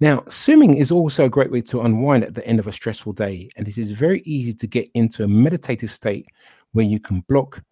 Now, 0.00 0.22
swimming 0.28 0.76
is 0.76 0.90
also 0.90 1.24
a 1.24 1.30
great 1.30 1.50
way 1.50 1.60
to 1.62 1.80
unwind 1.80 2.24
at 2.24 2.34
the 2.34 2.46
end 2.46 2.58
of 2.58 2.66
a 2.66 2.72
stressful 2.72 3.14
day, 3.14 3.48
and 3.56 3.66
it 3.66 3.78
is 3.78 3.90
very 3.90 4.20
easy 4.22 4.52
to 4.54 4.66
get 4.66 4.88
into 4.94 5.24
a 5.24 5.28
meditative 5.28 5.90
state 5.90 6.26
where 6.72 6.84
you 6.84 7.00
can 7.00 7.20
block 7.28 7.62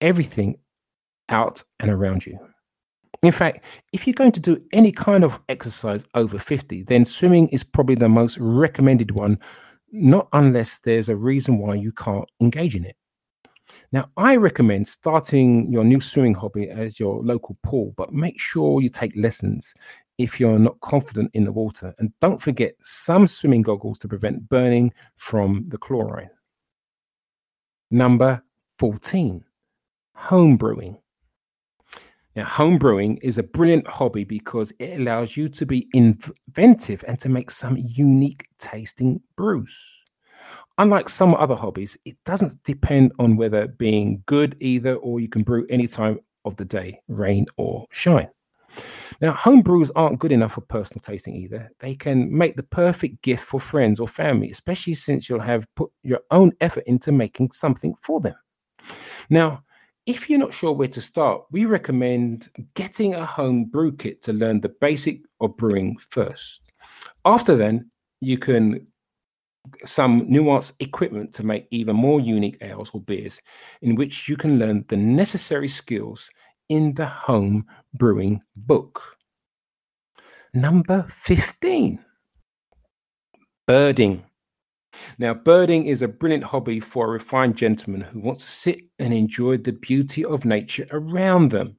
everything 0.00 0.56
out 1.28 1.62
and 1.80 1.90
around 1.90 2.26
you. 2.26 2.38
In 3.22 3.32
fact, 3.32 3.64
if 3.92 4.06
you're 4.06 4.14
going 4.14 4.32
to 4.32 4.40
do 4.40 4.62
any 4.72 4.92
kind 4.92 5.24
of 5.24 5.40
exercise 5.48 6.04
over 6.14 6.38
50, 6.38 6.84
then 6.84 7.04
swimming 7.04 7.48
is 7.48 7.62
probably 7.62 7.94
the 7.94 8.08
most 8.08 8.38
recommended 8.38 9.10
one, 9.10 9.38
not 9.92 10.28
unless 10.32 10.78
there's 10.78 11.08
a 11.08 11.16
reason 11.16 11.58
why 11.58 11.74
you 11.74 11.92
can't 11.92 12.28
engage 12.40 12.76
in 12.76 12.84
it. 12.84 12.96
Now, 13.92 14.10
I 14.16 14.36
recommend 14.36 14.86
starting 14.86 15.72
your 15.72 15.84
new 15.84 16.00
swimming 16.00 16.34
hobby 16.34 16.68
as 16.68 16.98
your 16.98 17.22
local 17.22 17.56
pool, 17.62 17.94
but 17.96 18.12
make 18.12 18.38
sure 18.38 18.80
you 18.80 18.88
take 18.88 19.14
lessons 19.16 19.72
if 20.18 20.38
you're 20.38 20.58
not 20.58 20.80
confident 20.80 21.30
in 21.34 21.44
the 21.44 21.52
water. 21.52 21.94
And 21.98 22.12
don't 22.20 22.40
forget 22.40 22.74
some 22.80 23.26
swimming 23.26 23.62
goggles 23.62 23.98
to 24.00 24.08
prevent 24.08 24.48
burning 24.48 24.92
from 25.16 25.64
the 25.68 25.78
chlorine. 25.78 26.30
Number 27.90 28.42
14 28.78 29.44
home 30.20 30.56
brewing. 30.56 30.99
Now, 32.36 32.44
home 32.44 32.78
brewing 32.78 33.18
is 33.22 33.38
a 33.38 33.42
brilliant 33.42 33.88
hobby 33.88 34.22
because 34.22 34.72
it 34.78 35.00
allows 35.00 35.36
you 35.36 35.48
to 35.48 35.66
be 35.66 35.88
inventive 35.92 37.04
and 37.08 37.18
to 37.18 37.28
make 37.28 37.50
some 37.50 37.76
unique 37.76 38.46
tasting 38.58 39.20
brews. 39.36 39.76
Unlike 40.78 41.08
some 41.08 41.34
other 41.34 41.56
hobbies, 41.56 41.98
it 42.04 42.16
doesn't 42.24 42.62
depend 42.62 43.12
on 43.18 43.36
whether 43.36 43.66
being 43.66 44.22
good 44.26 44.56
either, 44.60 44.94
or 44.96 45.18
you 45.18 45.28
can 45.28 45.42
brew 45.42 45.66
any 45.70 45.88
time 45.88 46.20
of 46.44 46.54
the 46.56 46.64
day, 46.64 47.00
rain 47.08 47.46
or 47.56 47.84
shine. 47.90 48.28
Now, 49.20 49.32
home 49.32 49.60
brews 49.60 49.90
aren't 49.90 50.20
good 50.20 50.32
enough 50.32 50.52
for 50.52 50.62
personal 50.62 51.00
tasting 51.02 51.34
either. 51.34 51.70
They 51.80 51.94
can 51.94 52.34
make 52.34 52.56
the 52.56 52.62
perfect 52.62 53.20
gift 53.22 53.44
for 53.44 53.60
friends 53.60 54.00
or 54.00 54.08
family, 54.08 54.50
especially 54.50 54.94
since 54.94 55.28
you'll 55.28 55.40
have 55.40 55.66
put 55.74 55.90
your 56.02 56.20
own 56.30 56.52
effort 56.60 56.84
into 56.86 57.12
making 57.12 57.50
something 57.50 57.94
for 58.00 58.20
them. 58.20 58.36
Now, 59.28 59.62
if 60.06 60.28
you're 60.28 60.38
not 60.38 60.52
sure 60.52 60.72
where 60.72 60.88
to 60.88 61.00
start, 61.00 61.44
we 61.50 61.64
recommend 61.64 62.48
getting 62.74 63.14
a 63.14 63.26
home 63.26 63.64
brew 63.64 63.92
kit 63.92 64.22
to 64.22 64.32
learn 64.32 64.60
the 64.60 64.74
basic 64.80 65.20
of 65.40 65.56
brewing 65.56 65.96
first. 65.98 66.60
After 67.24 67.56
then, 67.56 67.90
you 68.20 68.38
can 68.38 68.86
some 69.84 70.22
nuanced 70.22 70.72
equipment 70.80 71.32
to 71.34 71.44
make 71.44 71.66
even 71.70 71.94
more 71.94 72.18
unique 72.18 72.56
ales 72.62 72.90
or 72.94 73.00
beers 73.00 73.40
in 73.82 73.94
which 73.94 74.26
you 74.28 74.36
can 74.36 74.58
learn 74.58 74.84
the 74.88 74.96
necessary 74.96 75.68
skills 75.68 76.30
in 76.70 76.94
the 76.94 77.04
home 77.04 77.66
brewing 77.94 78.40
book. 78.56 79.02
Number 80.54 81.04
15 81.08 82.02
birding. 83.70 84.24
Now, 85.18 85.34
birding 85.34 85.86
is 85.86 86.02
a 86.02 86.08
brilliant 86.08 86.44
hobby 86.44 86.80
for 86.80 87.06
a 87.06 87.10
refined 87.10 87.56
gentleman 87.56 88.00
who 88.00 88.20
wants 88.20 88.44
to 88.44 88.50
sit 88.50 88.80
and 88.98 89.12
enjoy 89.12 89.58
the 89.58 89.72
beauty 89.72 90.24
of 90.24 90.44
nature 90.44 90.86
around 90.90 91.50
them. 91.50 91.76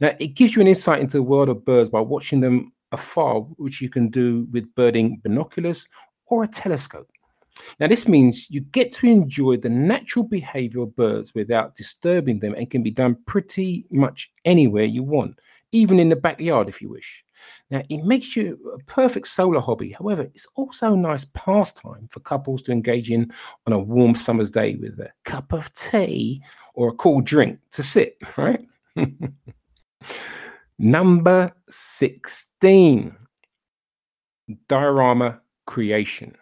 Now, 0.00 0.12
it 0.18 0.34
gives 0.34 0.56
you 0.56 0.62
an 0.62 0.68
insight 0.68 1.00
into 1.00 1.18
the 1.18 1.22
world 1.22 1.48
of 1.48 1.64
birds 1.64 1.90
by 1.90 2.00
watching 2.00 2.40
them 2.40 2.72
afar, 2.92 3.40
which 3.40 3.80
you 3.80 3.88
can 3.88 4.08
do 4.08 4.46
with 4.52 4.74
birding 4.74 5.20
binoculars 5.22 5.88
or 6.26 6.44
a 6.44 6.48
telescope. 6.48 7.10
Now, 7.80 7.88
this 7.88 8.06
means 8.06 8.50
you 8.50 8.60
get 8.60 8.92
to 8.94 9.06
enjoy 9.06 9.56
the 9.56 9.68
natural 9.68 10.24
behavior 10.24 10.82
of 10.82 10.96
birds 10.96 11.34
without 11.34 11.74
disturbing 11.74 12.38
them 12.38 12.54
and 12.54 12.70
can 12.70 12.82
be 12.82 12.90
done 12.90 13.16
pretty 13.26 13.86
much 13.90 14.30
anywhere 14.44 14.84
you 14.84 15.02
want, 15.02 15.38
even 15.72 15.98
in 15.98 16.08
the 16.08 16.16
backyard 16.16 16.68
if 16.68 16.82
you 16.82 16.90
wish. 16.90 17.24
Now, 17.70 17.82
it 17.88 18.04
makes 18.04 18.36
you 18.36 18.58
a 18.74 18.84
perfect 18.84 19.28
solo 19.28 19.60
hobby. 19.60 19.92
However, 19.92 20.22
it's 20.22 20.46
also 20.56 20.94
a 20.94 20.96
nice 20.96 21.24
pastime 21.34 22.08
for 22.10 22.20
couples 22.20 22.62
to 22.62 22.72
engage 22.72 23.10
in 23.10 23.30
on 23.66 23.72
a 23.72 23.78
warm 23.78 24.14
summer's 24.14 24.50
day 24.50 24.76
with 24.76 24.98
a 25.00 25.10
cup 25.24 25.52
of 25.52 25.72
tea 25.72 26.42
or 26.74 26.88
a 26.88 26.94
cool 26.94 27.20
drink 27.20 27.58
to 27.72 27.82
sit, 27.82 28.16
right? 28.36 28.62
Number 30.78 31.52
16 31.68 33.16
diorama 34.68 35.40
creation. 35.66 36.36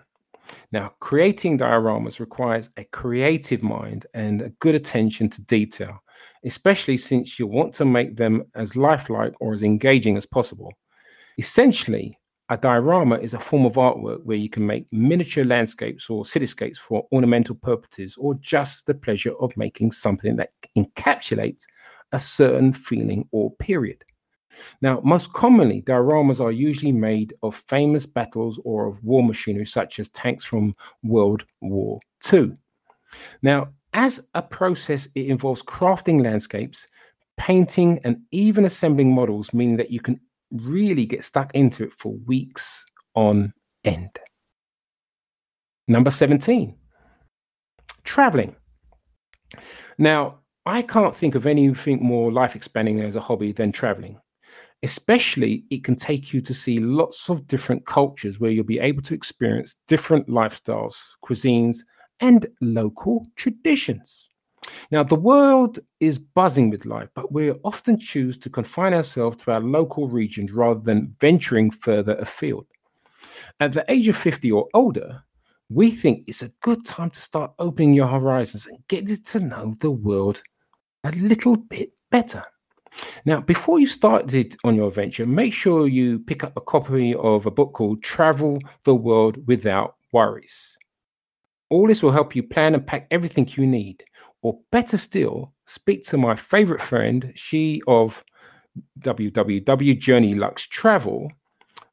Now, 0.72 0.92
creating 1.00 1.58
dioramas 1.58 2.20
requires 2.20 2.70
a 2.76 2.84
creative 2.84 3.62
mind 3.62 4.06
and 4.14 4.42
a 4.42 4.50
good 4.60 4.74
attention 4.74 5.30
to 5.30 5.42
detail, 5.42 6.02
especially 6.44 6.96
since 6.96 7.38
you 7.38 7.46
want 7.46 7.72
to 7.74 7.84
make 7.84 8.16
them 8.16 8.44
as 8.54 8.76
lifelike 8.76 9.32
or 9.40 9.54
as 9.54 9.62
engaging 9.62 10.16
as 10.16 10.26
possible. 10.26 10.72
Essentially, 11.38 12.19
a 12.50 12.57
diorama 12.57 13.17
is 13.17 13.35
a 13.35 13.38
form 13.38 13.64
of 13.64 13.75
artwork 13.75 14.23
where 14.25 14.37
you 14.37 14.50
can 14.50 14.67
make 14.67 14.87
miniature 14.93 15.45
landscapes 15.45 16.11
or 16.11 16.25
cityscapes 16.25 16.76
for 16.76 17.07
ornamental 17.11 17.55
purposes 17.55 18.17
or 18.19 18.35
just 18.35 18.87
the 18.87 18.95
pleasure 18.95 19.35
of 19.41 19.57
making 19.57 19.91
something 19.93 20.37
that 20.37 20.50
encapsulates 20.76 21.62
a 22.12 22.19
certain 22.19 22.73
feeling 22.73 23.26
or 23.33 23.50
period. 23.57 24.05
Now, 24.83 25.00
most 25.03 25.33
commonly, 25.33 25.83
dioramas 25.83 26.41
are 26.41 26.53
usually 26.53 26.93
made 26.93 27.35
of 27.43 27.55
famous 27.55 28.07
battles 28.07 28.61
or 28.64 28.87
of 28.87 29.03
war 29.03 29.23
machinery, 29.25 29.67
such 29.67 29.99
as 29.99 30.11
tanks 30.11 30.45
from 30.45 30.76
World 31.03 31.45
War 31.61 31.99
II. 32.33 32.53
Now, 33.43 33.69
as 33.95 34.21
a 34.35 34.43
process, 34.43 35.09
it 35.14 35.26
involves 35.26 35.62
crafting 35.62 36.23
landscapes, 36.23 36.87
painting, 37.37 38.00
and 38.05 38.19
even 38.31 38.64
assembling 38.64 39.12
models, 39.12 39.53
meaning 39.53 39.76
that 39.76 39.91
you 39.91 40.00
can 40.00 40.21
really 40.62 41.06
get 41.06 41.25
stuck 41.25 41.54
into 41.54 41.84
it 41.84 41.92
for 41.92 42.12
weeks 42.26 42.84
on 43.14 43.52
end. 43.84 44.18
Number 45.87 46.11
17, 46.11 46.75
traveling. 48.04 48.56
Now, 49.99 50.38
I 50.66 50.80
can't 50.82 51.14
think 51.14 51.34
of 51.34 51.46
anything 51.46 52.02
more 52.02 52.32
life 52.32 52.56
expanding 52.56 53.00
as 53.00 53.16
a 53.16 53.20
hobby 53.20 53.52
than 53.52 53.70
traveling. 53.70 54.18
Especially, 54.82 55.64
it 55.70 55.84
can 55.84 55.96
take 55.96 56.32
you 56.32 56.40
to 56.40 56.54
see 56.54 56.78
lots 56.78 57.28
of 57.28 57.46
different 57.46 57.87
cultures 57.87 58.40
where 58.40 58.50
you'll 58.50 58.64
be 58.64 58.78
able 58.78 59.02
to 59.02 59.14
experience 59.14 59.76
different 59.87 60.28
lifestyles, 60.28 60.96
cuisines, 61.25 61.78
and 62.20 62.46
local 62.61 63.26
traditions. 63.37 64.30
Now, 64.90 65.02
the 65.02 65.14
world 65.14 65.78
is 66.00 66.18
buzzing 66.18 66.71
with 66.71 66.87
life, 66.87 67.09
but 67.14 67.33
we 67.33 67.50
often 67.64 67.99
choose 67.99 68.38
to 68.38 68.50
confine 68.50 68.94
ourselves 68.94 69.37
to 69.38 69.52
our 69.52 69.61
local 69.61 70.09
regions 70.09 70.52
rather 70.52 70.80
than 70.80 71.14
venturing 71.21 71.71
further 71.71 72.16
afield. 72.16 72.66
At 73.61 73.73
the 73.73 73.85
age 73.88 74.09
of 74.09 74.16
50 74.16 74.50
or 74.52 74.68
older, 74.75 75.23
we 75.68 75.90
think 75.90 76.25
it's 76.26 76.42
a 76.42 76.52
good 76.61 76.85
time 76.85 77.11
to 77.11 77.21
start 77.21 77.52
opening 77.59 77.94
your 77.94 78.06
horizons 78.06 78.66
and 78.66 78.78
getting 78.88 79.23
to 79.23 79.40
know 79.40 79.75
the 79.80 79.90
world 79.90 80.42
a 81.04 81.12
little 81.12 81.56
bit 81.56 81.92
better. 82.11 82.44
Now, 83.25 83.40
before 83.40 83.80
you 83.80 83.87
started 83.87 84.56
on 84.64 84.76
your 84.76 84.90
venture, 84.90 85.26
make 85.26 85.52
sure 85.52 85.88
you 85.88 86.21
pick 86.21 86.44
up 86.44 86.56
a 86.56 86.61
copy 86.61 87.14
of 87.14 87.47
a 87.47 87.50
book 87.50 87.73
called 87.73 88.02
Travel 88.02 88.59
the 88.85 88.94
World 88.94 89.44
Without 89.47 89.97
Worries. 90.12 90.76
All 91.71 91.88
this 91.88 92.02
will 92.02 92.12
help 92.12 92.37
you 92.37 92.42
plan 92.42 92.75
and 92.75 92.87
pack 92.87 93.09
everything 93.11 93.49
you 93.56 93.66
need. 93.66 94.04
Or 94.44 94.58
better 94.70 94.98
still, 94.98 95.54
speak 95.64 96.04
to 96.04 96.18
my 96.18 96.36
favorite 96.36 96.82
friend, 96.82 97.32
she 97.34 97.80
of 97.88 98.22
www 99.00 99.64
Journeyluxe 99.64 100.68
Travel. 100.68 101.32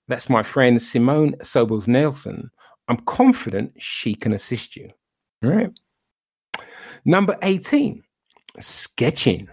That's 0.10 0.29
my 0.29 0.43
friend 0.43 0.79
Simone 0.81 1.34
Sobels 1.38 1.88
Nelson. 1.88 2.51
I'm 2.89 2.98
confident 3.05 3.72
she 3.77 4.13
can 4.13 4.34
assist 4.34 4.75
you. 4.75 4.91
All 5.46 5.51
right. 5.51 5.72
Number 7.05 7.38
18, 7.41 8.03
sketching. 8.60 9.48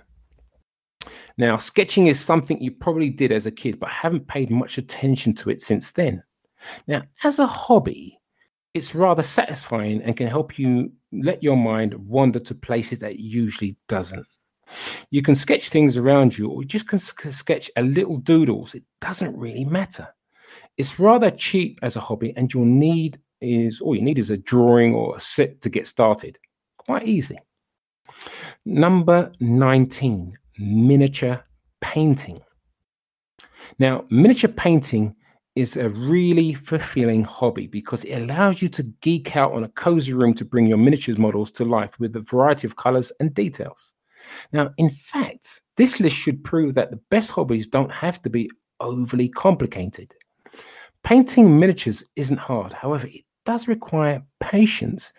Now, 1.36 1.56
sketching 1.56 2.08
is 2.08 2.18
something 2.18 2.60
you 2.60 2.72
probably 2.72 3.10
did 3.10 3.30
as 3.30 3.46
a 3.46 3.52
kid, 3.52 3.78
but 3.78 3.90
haven't 3.90 4.26
paid 4.26 4.50
much 4.50 4.76
attention 4.76 5.34
to 5.34 5.50
it 5.50 5.62
since 5.62 5.92
then. 5.92 6.20
Now, 6.88 7.04
as 7.22 7.38
a 7.38 7.46
hobby, 7.46 8.18
it's 8.74 8.96
rather 8.96 9.22
satisfying 9.22 10.02
and 10.02 10.16
can 10.16 10.26
help 10.26 10.58
you 10.58 10.90
let 11.12 11.42
your 11.42 11.56
mind 11.56 11.94
wander 11.94 12.38
to 12.40 12.54
places 12.54 12.98
that 13.00 13.12
it 13.12 13.20
usually 13.20 13.76
doesn't. 13.88 14.26
You 15.10 15.22
can 15.22 15.34
sketch 15.34 15.70
things 15.70 15.96
around 15.96 16.36
you, 16.36 16.48
or 16.48 16.62
you 16.62 16.68
just 16.68 16.88
can 16.88 16.98
sketch 16.98 17.70
a 17.76 17.82
little 17.82 18.18
doodles. 18.18 18.74
It 18.74 18.84
doesn't 19.00 19.36
really 19.36 19.64
matter. 19.64 20.08
It's 20.76 20.98
rather 20.98 21.30
cheap 21.30 21.78
as 21.82 21.96
a 21.96 22.00
hobby, 22.00 22.34
and 22.36 22.52
you'll 22.52 22.64
need 22.64 23.20
is 23.40 23.80
all 23.80 23.94
you 23.94 24.02
need 24.02 24.18
is 24.18 24.30
a 24.30 24.36
drawing 24.36 24.94
or 24.94 25.16
a 25.16 25.20
set 25.20 25.60
to 25.62 25.68
get 25.68 25.86
started. 25.86 26.38
Quite 26.76 27.06
easy. 27.06 27.38
Number 28.64 29.32
19, 29.40 30.36
miniature 30.58 31.44
painting. 31.80 32.40
Now, 33.78 34.04
miniature 34.10 34.50
painting 34.50 35.14
is 35.58 35.76
a 35.76 35.88
really 35.88 36.54
fulfilling 36.54 37.24
hobby 37.24 37.66
because 37.66 38.04
it 38.04 38.14
allows 38.14 38.62
you 38.62 38.68
to 38.68 38.84
geek 39.00 39.36
out 39.36 39.52
on 39.52 39.64
a 39.64 39.68
cozy 39.70 40.12
room 40.12 40.32
to 40.32 40.44
bring 40.44 40.66
your 40.66 40.78
miniatures 40.78 41.18
models 41.18 41.50
to 41.50 41.64
life 41.64 41.98
with 41.98 42.14
a 42.14 42.20
variety 42.20 42.64
of 42.64 42.76
colors 42.76 43.10
and 43.18 43.34
details. 43.34 43.92
Now, 44.52 44.70
in 44.76 44.88
fact, 44.88 45.62
this 45.76 45.98
list 45.98 46.14
should 46.14 46.44
prove 46.44 46.74
that 46.74 46.92
the 46.92 47.00
best 47.10 47.32
hobbies 47.32 47.66
don't 47.66 47.90
have 47.90 48.22
to 48.22 48.30
be 48.30 48.48
overly 48.78 49.28
complicated. 49.28 50.14
Painting 51.02 51.58
miniatures 51.58 52.04
isn't 52.14 52.38
hard, 52.38 52.72
however, 52.72 53.08
it 53.08 53.24
does 53.44 53.66
require 53.66 54.22
patience 54.38 55.12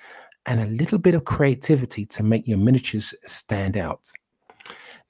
and 0.46 0.62
a 0.62 0.68
little 0.68 1.00
bit 1.00 1.16
of 1.16 1.26
creativity 1.26 2.06
to 2.06 2.24
make 2.24 2.48
your 2.48 2.58
miniatures 2.58 3.14
stand 3.26 3.76
out. 3.76 4.10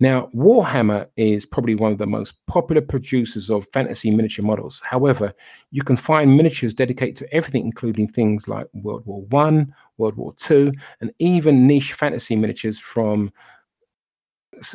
Now, 0.01 0.29
Warhammer 0.33 1.07
is 1.17 1.45
probably 1.45 1.75
one 1.75 1.91
of 1.91 1.97
the 1.97 2.07
most 2.07 2.45
popular 2.47 2.81
producers 2.81 3.49
of 3.49 3.67
fantasy 3.73 4.11
miniature 4.11 4.45
models. 4.45 4.81
However, 4.83 5.33
you 5.71 5.83
can 5.83 5.97
find 5.97 6.37
miniatures 6.37 6.73
dedicated 6.73 7.17
to 7.17 7.33
everything, 7.33 7.65
including 7.65 8.07
things 8.07 8.47
like 8.47 8.67
World 8.73 9.05
War 9.05 9.23
One, 9.23 9.73
World 9.97 10.15
War 10.15 10.33
Two, 10.37 10.71
and 11.01 11.11
even 11.19 11.67
niche 11.67 11.93
fantasy 11.93 12.37
miniatures 12.37 12.79
from 12.79 13.31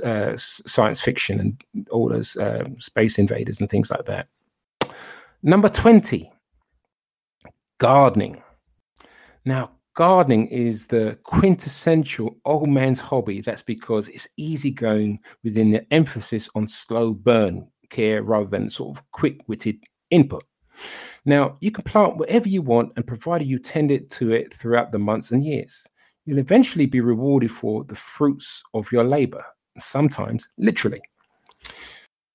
uh, 0.05 0.33
science 0.37 1.01
fiction 1.01 1.41
and 1.41 1.89
all 1.91 2.09
those 2.09 2.37
uh, 2.37 2.65
space 2.79 3.19
invaders 3.19 3.61
and 3.61 3.71
things 3.71 3.91
like 3.91 4.05
that. 4.05 4.29
Number 5.43 5.69
20, 5.69 6.31
gardening. 7.79 8.43
Now, 9.45 9.71
gardening 9.95 10.49
is 10.49 10.87
the 10.87 11.19
quintessential 11.23 12.37
old 12.45 12.69
man's 12.69 13.01
hobby. 13.01 13.41
That's 13.41 13.63
because 13.63 14.09
it's 14.09 14.29
easygoing 14.37 15.21
within 15.43 15.71
the 15.71 15.87
emphasis 15.93 16.49
on 16.55 16.69
slow 16.69 17.13
burn 17.13 17.69
care 17.91 18.23
rather 18.23 18.47
than 18.47 18.71
sort 18.71 18.97
of 18.97 19.11
quick 19.13 19.41
witted 19.47 19.79
input. 20.11 20.45
Now, 21.25 21.57
you 21.61 21.71
can 21.71 21.85
plant 21.85 22.17
whatever 22.17 22.49
you 22.49 22.61
want, 22.61 22.93
and 22.97 23.07
provided 23.07 23.49
you 23.49 23.59
tend 23.59 23.91
it 23.91 24.11
to 24.11 24.33
it 24.33 24.53
throughout 24.53 24.93
the 24.93 24.99
months 24.99 25.31
and 25.31 25.45
years, 25.45 25.87
you'll 26.27 26.39
eventually 26.39 26.87
be 26.87 27.01
rewarded 27.01 27.51
for 27.51 27.85
the 27.85 27.95
fruits 27.95 28.63
of 28.75 28.91
your 28.93 29.05
labor, 29.05 29.45
sometimes 29.79 30.49
literally. 30.59 31.01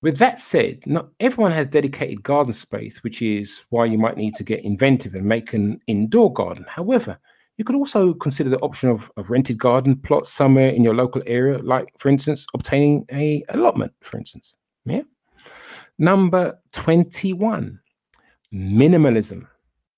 With 0.01 0.17
that 0.17 0.39
said, 0.39 0.79
not 0.85 1.09
everyone 1.19 1.51
has 1.51 1.67
dedicated 1.67 2.23
garden 2.23 2.53
space, 2.53 3.03
which 3.03 3.21
is 3.21 3.65
why 3.69 3.85
you 3.85 3.97
might 3.97 4.17
need 4.17 4.33
to 4.35 4.45
get 4.45 4.63
inventive 4.63 5.13
and 5.13 5.25
make 5.25 5.53
an 5.53 5.81
indoor 5.87 6.31
garden. 6.31 6.65
However, 6.69 7.19
you 7.59 7.65
could 7.65 7.75
also 7.75 8.13
consider 8.13 8.49
the 8.49 8.59
option 8.59 8.89
of, 8.89 9.11
of 9.17 9.29
rented 9.29 9.57
garden 9.57 9.97
plots 9.97 10.31
somewhere 10.31 10.69
in 10.69 10.81
your 10.81 10.95
local 10.95 11.21
area, 11.27 11.57
like, 11.57 11.89
for 11.97 12.07
instance, 12.07 12.47
obtaining 12.53 13.05
a 13.11 13.43
allotment, 13.49 13.91
for 13.99 14.17
instance. 14.17 14.55
Yeah. 14.85 15.01
Number 15.97 16.57
21, 16.71 17.77
minimalism. 18.53 19.45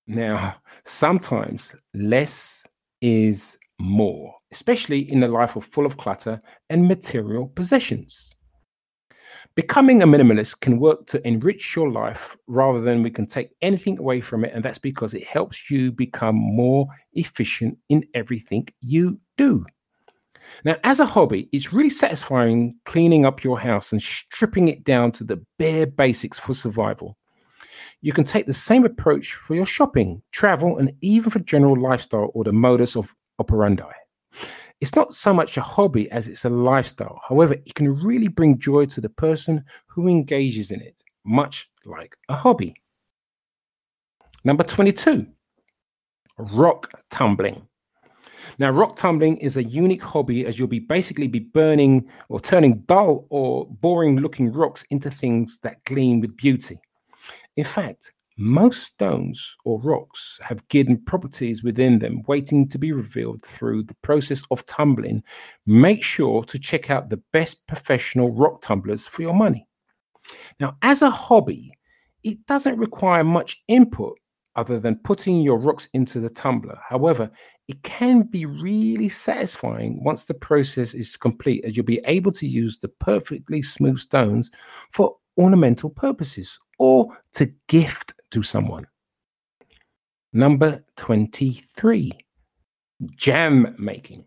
Now, 0.08 0.56
sometimes 0.84 1.72
less 1.94 2.64
is 3.00 3.56
more, 3.78 4.34
especially 4.50 5.08
in 5.08 5.22
a 5.22 5.28
life 5.28 5.54
of 5.54 5.64
full 5.64 5.86
of 5.86 5.98
clutter 5.98 6.42
and 6.68 6.88
material 6.88 7.46
possessions. 7.46 8.34
Becoming 9.54 10.02
a 10.02 10.06
minimalist 10.06 10.60
can 10.60 10.78
work 10.78 11.04
to 11.06 11.26
enrich 11.26 11.76
your 11.76 11.90
life 11.90 12.36
rather 12.46 12.80
than 12.80 13.02
we 13.02 13.10
can 13.10 13.26
take 13.26 13.50
anything 13.60 13.98
away 13.98 14.22
from 14.22 14.44
it. 14.44 14.52
And 14.54 14.64
that's 14.64 14.78
because 14.78 15.12
it 15.12 15.26
helps 15.26 15.70
you 15.70 15.92
become 15.92 16.36
more 16.36 16.86
efficient 17.12 17.76
in 17.90 18.02
everything 18.14 18.66
you 18.80 19.20
do. 19.36 19.66
Now, 20.64 20.76
as 20.84 21.00
a 21.00 21.06
hobby, 21.06 21.48
it's 21.52 21.72
really 21.72 21.90
satisfying 21.90 22.76
cleaning 22.86 23.26
up 23.26 23.44
your 23.44 23.60
house 23.60 23.92
and 23.92 24.02
stripping 24.02 24.68
it 24.68 24.84
down 24.84 25.12
to 25.12 25.24
the 25.24 25.44
bare 25.58 25.86
basics 25.86 26.38
for 26.38 26.54
survival. 26.54 27.18
You 28.00 28.12
can 28.12 28.24
take 28.24 28.46
the 28.46 28.52
same 28.52 28.84
approach 28.84 29.34
for 29.34 29.54
your 29.54 29.66
shopping, 29.66 30.22
travel, 30.32 30.78
and 30.78 30.92
even 31.02 31.30
for 31.30 31.38
general 31.40 31.80
lifestyle 31.80 32.30
or 32.34 32.44
the 32.44 32.52
modus 32.52 32.96
of 32.96 33.14
operandi. 33.38 33.92
It's 34.82 34.96
not 34.96 35.14
so 35.14 35.32
much 35.32 35.56
a 35.56 35.60
hobby 35.60 36.10
as 36.10 36.26
it's 36.26 36.44
a 36.44 36.50
lifestyle. 36.50 37.20
However, 37.28 37.54
it 37.54 37.76
can 37.76 37.94
really 38.02 38.26
bring 38.26 38.58
joy 38.58 38.86
to 38.86 39.00
the 39.00 39.08
person 39.08 39.64
who 39.86 40.08
engages 40.08 40.72
in 40.72 40.80
it, 40.80 40.96
much 41.24 41.70
like 41.84 42.16
a 42.28 42.34
hobby. 42.34 42.74
Number 44.42 44.64
22, 44.64 45.24
rock 46.36 46.90
tumbling. 47.10 47.64
Now, 48.58 48.70
rock 48.70 48.96
tumbling 48.96 49.36
is 49.36 49.56
a 49.56 49.62
unique 49.62 50.02
hobby 50.02 50.46
as 50.46 50.58
you'll 50.58 50.66
be 50.66 50.80
basically 50.80 51.28
be 51.28 51.38
burning 51.38 52.04
or 52.28 52.40
turning 52.40 52.80
dull 52.88 53.28
or 53.30 53.68
boring 53.68 54.18
looking 54.18 54.50
rocks 54.50 54.84
into 54.90 55.12
things 55.12 55.60
that 55.62 55.84
gleam 55.84 56.20
with 56.20 56.36
beauty. 56.36 56.80
In 57.56 57.64
fact, 57.64 58.12
most 58.38 58.84
stones 58.84 59.56
or 59.64 59.80
rocks 59.80 60.38
have 60.42 60.62
hidden 60.70 60.98
properties 61.04 61.62
within 61.62 61.98
them 61.98 62.22
waiting 62.26 62.68
to 62.68 62.78
be 62.78 62.92
revealed 62.92 63.42
through 63.42 63.84
the 63.84 63.96
process 64.02 64.42
of 64.50 64.64
tumbling. 64.66 65.22
Make 65.66 66.02
sure 66.02 66.44
to 66.44 66.58
check 66.58 66.90
out 66.90 67.10
the 67.10 67.22
best 67.32 67.66
professional 67.66 68.30
rock 68.30 68.60
tumblers 68.62 69.06
for 69.06 69.22
your 69.22 69.34
money. 69.34 69.66
Now, 70.60 70.76
as 70.82 71.02
a 71.02 71.10
hobby, 71.10 71.72
it 72.22 72.44
doesn't 72.46 72.78
require 72.78 73.24
much 73.24 73.62
input 73.68 74.18
other 74.56 74.78
than 74.78 74.96
putting 74.96 75.40
your 75.40 75.58
rocks 75.58 75.88
into 75.94 76.20
the 76.20 76.28
tumbler. 76.28 76.78
However, 76.86 77.30
it 77.68 77.82
can 77.82 78.22
be 78.22 78.44
really 78.44 79.08
satisfying 79.08 80.02
once 80.04 80.24
the 80.24 80.34
process 80.34 80.94
is 80.94 81.16
complete, 81.16 81.64
as 81.64 81.76
you'll 81.76 81.86
be 81.86 82.02
able 82.04 82.32
to 82.32 82.46
use 82.46 82.78
the 82.78 82.88
perfectly 82.88 83.62
smooth 83.62 83.98
stones 83.98 84.50
for 84.90 85.16
ornamental 85.38 85.88
purposes 85.88 86.58
or 86.78 87.06
to 87.32 87.46
gift 87.68 88.11
to 88.32 88.42
someone. 88.42 88.86
Number 90.32 90.84
23, 90.96 92.12
jam 93.16 93.74
making. 93.78 94.24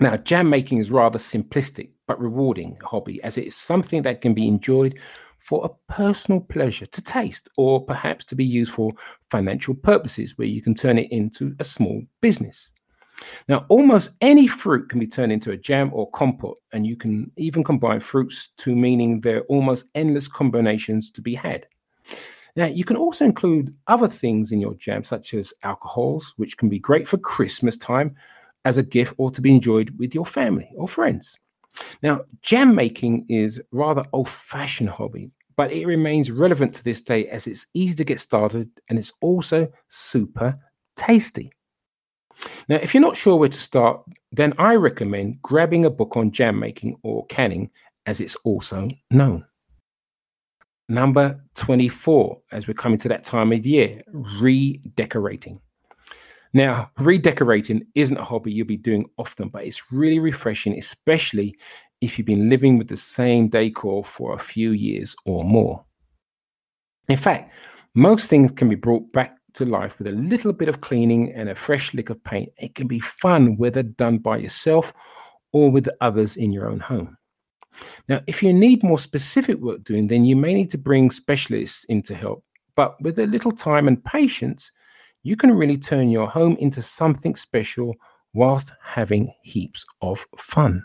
Now, 0.00 0.16
jam 0.16 0.48
making 0.48 0.78
is 0.78 0.90
rather 0.90 1.18
simplistic 1.18 1.90
but 2.06 2.20
rewarding 2.20 2.78
hobby 2.82 3.22
as 3.22 3.36
it 3.38 3.46
is 3.46 3.56
something 3.56 4.02
that 4.02 4.20
can 4.20 4.34
be 4.34 4.48
enjoyed 4.48 4.98
for 5.38 5.64
a 5.64 5.92
personal 5.92 6.40
pleasure 6.40 6.86
to 6.86 7.02
taste 7.02 7.48
or 7.56 7.84
perhaps 7.84 8.24
to 8.24 8.34
be 8.34 8.44
used 8.44 8.72
for 8.72 8.92
financial 9.30 9.74
purposes 9.74 10.36
where 10.36 10.48
you 10.48 10.62
can 10.62 10.74
turn 10.74 10.98
it 10.98 11.10
into 11.12 11.54
a 11.60 11.64
small 11.64 12.02
business. 12.20 12.72
Now, 13.48 13.66
almost 13.68 14.10
any 14.20 14.46
fruit 14.46 14.88
can 14.88 15.00
be 15.00 15.06
turned 15.06 15.32
into 15.32 15.50
a 15.50 15.56
jam 15.56 15.90
or 15.92 16.10
compote, 16.10 16.58
and 16.72 16.86
you 16.86 16.96
can 16.96 17.30
even 17.36 17.64
combine 17.64 18.00
fruits 18.00 18.50
to 18.58 18.76
meaning 18.76 19.20
there 19.20 19.38
are 19.38 19.46
almost 19.48 19.86
endless 19.94 20.28
combinations 20.28 21.10
to 21.12 21.20
be 21.20 21.34
had. 21.34 21.66
Now, 22.56 22.66
you 22.66 22.84
can 22.84 22.96
also 22.96 23.24
include 23.24 23.74
other 23.86 24.08
things 24.08 24.52
in 24.52 24.60
your 24.60 24.74
jam, 24.74 25.04
such 25.04 25.34
as 25.34 25.52
alcohols, 25.62 26.34
which 26.36 26.56
can 26.56 26.68
be 26.68 26.78
great 26.78 27.06
for 27.06 27.18
Christmas 27.18 27.76
time 27.76 28.14
as 28.64 28.78
a 28.78 28.82
gift 28.82 29.14
or 29.18 29.30
to 29.30 29.40
be 29.40 29.52
enjoyed 29.52 29.90
with 29.98 30.14
your 30.14 30.26
family 30.26 30.70
or 30.76 30.88
friends. 30.88 31.36
Now, 32.02 32.22
jam 32.42 32.74
making 32.74 33.26
is 33.28 33.60
rather 33.70 34.04
old-fashioned 34.12 34.90
hobby, 34.90 35.30
but 35.56 35.72
it 35.72 35.86
remains 35.86 36.30
relevant 36.30 36.74
to 36.74 36.84
this 36.84 37.00
day 37.00 37.28
as 37.28 37.46
it's 37.46 37.66
easy 37.74 37.94
to 37.96 38.04
get 38.04 38.20
started 38.20 38.68
and 38.88 38.98
it's 38.98 39.12
also 39.20 39.68
super 39.88 40.58
tasty. 40.96 41.52
Now, 42.68 42.76
if 42.76 42.94
you're 42.94 43.00
not 43.00 43.16
sure 43.16 43.36
where 43.36 43.48
to 43.48 43.58
start, 43.58 44.00
then 44.32 44.52
I 44.58 44.74
recommend 44.74 45.42
grabbing 45.42 45.84
a 45.84 45.90
book 45.90 46.16
on 46.16 46.30
jam 46.30 46.58
making 46.58 46.96
or 47.02 47.26
canning, 47.26 47.70
as 48.06 48.20
it's 48.20 48.36
also 48.36 48.88
known. 49.10 49.44
Number 50.88 51.38
24, 51.56 52.38
as 52.52 52.66
we're 52.66 52.72
coming 52.72 52.98
to 53.00 53.08
that 53.08 53.22
time 53.22 53.52
of 53.52 53.66
year, 53.66 54.02
redecorating. 54.10 55.60
Now, 56.54 56.90
redecorating 56.98 57.86
isn't 57.94 58.16
a 58.16 58.24
hobby 58.24 58.52
you'll 58.52 58.66
be 58.66 58.78
doing 58.78 59.04
often, 59.18 59.50
but 59.50 59.64
it's 59.64 59.92
really 59.92 60.18
refreshing, 60.18 60.78
especially 60.78 61.54
if 62.00 62.16
you've 62.16 62.26
been 62.26 62.48
living 62.48 62.78
with 62.78 62.88
the 62.88 62.96
same 62.96 63.48
decor 63.48 64.02
for 64.02 64.34
a 64.34 64.38
few 64.38 64.72
years 64.72 65.14
or 65.26 65.44
more. 65.44 65.84
In 67.10 67.18
fact, 67.18 67.52
most 67.94 68.30
things 68.30 68.50
can 68.52 68.70
be 68.70 68.74
brought 68.74 69.12
back 69.12 69.36
to 69.54 69.66
life 69.66 69.98
with 69.98 70.06
a 70.06 70.12
little 70.12 70.54
bit 70.54 70.70
of 70.70 70.80
cleaning 70.80 71.34
and 71.34 71.50
a 71.50 71.54
fresh 71.54 71.92
lick 71.92 72.08
of 72.08 72.22
paint. 72.24 72.50
It 72.56 72.74
can 72.74 72.86
be 72.86 73.00
fun, 73.00 73.58
whether 73.58 73.82
done 73.82 74.18
by 74.18 74.38
yourself 74.38 74.94
or 75.52 75.70
with 75.70 75.88
others 76.00 76.38
in 76.38 76.50
your 76.50 76.70
own 76.70 76.80
home. 76.80 77.17
Now, 78.08 78.20
if 78.26 78.42
you 78.42 78.52
need 78.52 78.82
more 78.82 78.98
specific 78.98 79.58
work 79.58 79.84
doing, 79.84 80.06
then 80.06 80.24
you 80.24 80.36
may 80.36 80.54
need 80.54 80.70
to 80.70 80.78
bring 80.78 81.10
specialists 81.10 81.84
in 81.84 82.02
to 82.02 82.14
help. 82.14 82.44
But 82.74 83.00
with 83.02 83.18
a 83.18 83.26
little 83.26 83.52
time 83.52 83.88
and 83.88 84.02
patience, 84.04 84.70
you 85.22 85.36
can 85.36 85.52
really 85.52 85.78
turn 85.78 86.10
your 86.10 86.28
home 86.28 86.56
into 86.60 86.80
something 86.82 87.34
special 87.34 87.94
whilst 88.34 88.72
having 88.82 89.32
heaps 89.42 89.84
of 90.00 90.24
fun. 90.36 90.84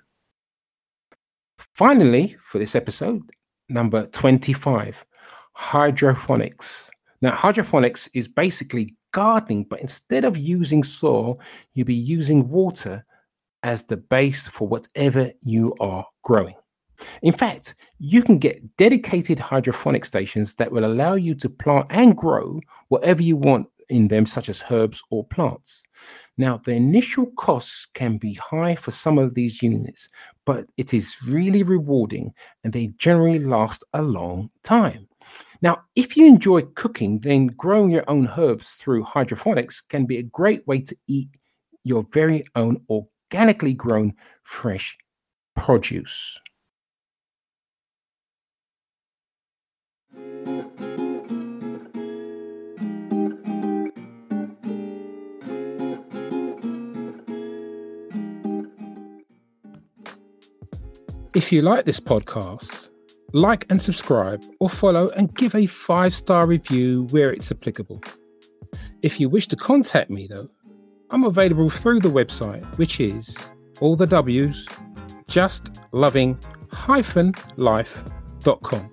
Finally, 1.75 2.35
for 2.39 2.57
this 2.59 2.75
episode, 2.75 3.21
number 3.69 4.05
25 4.07 5.05
hydroponics. 5.53 6.89
Now, 7.21 7.31
hydroponics 7.31 8.09
is 8.13 8.27
basically 8.27 8.95
gardening, 9.11 9.65
but 9.69 9.79
instead 9.79 10.25
of 10.25 10.37
using 10.37 10.83
soil, 10.83 11.39
you'll 11.73 11.85
be 11.85 11.93
using 11.93 12.49
water 12.49 13.05
as 13.61 13.83
the 13.83 13.97
base 13.97 14.45
for 14.47 14.67
whatever 14.67 15.31
you 15.41 15.73
are 15.79 16.05
growing. 16.23 16.55
In 17.21 17.33
fact, 17.33 17.75
you 17.99 18.21
can 18.21 18.37
get 18.37 18.77
dedicated 18.77 19.39
hydroponic 19.39 20.05
stations 20.05 20.55
that 20.55 20.71
will 20.71 20.85
allow 20.85 21.13
you 21.15 21.35
to 21.35 21.49
plant 21.49 21.87
and 21.89 22.15
grow 22.15 22.59
whatever 22.89 23.23
you 23.23 23.37
want 23.37 23.67
in 23.89 24.07
them, 24.07 24.25
such 24.25 24.49
as 24.49 24.63
herbs 24.69 25.01
or 25.09 25.25
plants. 25.27 25.83
Now, 26.37 26.57
the 26.57 26.71
initial 26.71 27.27
costs 27.37 27.87
can 27.93 28.17
be 28.17 28.33
high 28.33 28.75
for 28.75 28.91
some 28.91 29.17
of 29.19 29.35
these 29.35 29.61
units, 29.61 30.09
but 30.45 30.65
it 30.77 30.93
is 30.93 31.17
really 31.27 31.63
rewarding 31.63 32.33
and 32.63 32.73
they 32.73 32.87
generally 32.97 33.39
last 33.39 33.83
a 33.93 34.01
long 34.01 34.49
time. 34.63 35.07
Now, 35.61 35.83
if 35.95 36.17
you 36.17 36.25
enjoy 36.25 36.63
cooking, 36.75 37.19
then 37.19 37.47
growing 37.47 37.91
your 37.91 38.03
own 38.09 38.29
herbs 38.37 38.71
through 38.71 39.03
hydroponics 39.03 39.79
can 39.79 40.05
be 40.05 40.17
a 40.17 40.23
great 40.23 40.67
way 40.67 40.81
to 40.81 40.95
eat 41.07 41.29
your 41.83 42.05
very 42.11 42.43
own 42.55 42.81
organically 42.89 43.73
grown 43.73 44.13
fresh 44.43 44.97
produce. 45.55 46.39
If 61.33 61.51
you 61.51 61.63
like 61.63 61.85
this 61.85 61.99
podcast, 61.99 62.89
like 63.33 63.65
and 63.69 63.81
subscribe, 63.81 64.43
or 64.59 64.69
follow 64.69 65.09
and 65.09 65.33
give 65.35 65.55
a 65.55 65.65
five 65.65 66.13
star 66.13 66.45
review 66.45 67.07
where 67.09 67.33
it's 67.33 67.51
applicable. 67.51 68.01
If 69.01 69.19
you 69.19 69.29
wish 69.29 69.47
to 69.47 69.55
contact 69.55 70.09
me, 70.11 70.27
though, 70.27 70.47
I'm 71.09 71.23
available 71.23 71.69
through 71.69 72.01
the 72.01 72.09
website, 72.09 72.63
which 72.77 72.99
is 72.99 73.35
all 73.81 73.95
the 73.95 74.05
W's, 74.07 74.67
just 75.27 75.79
loving 75.91 76.37
life.com, 77.57 78.91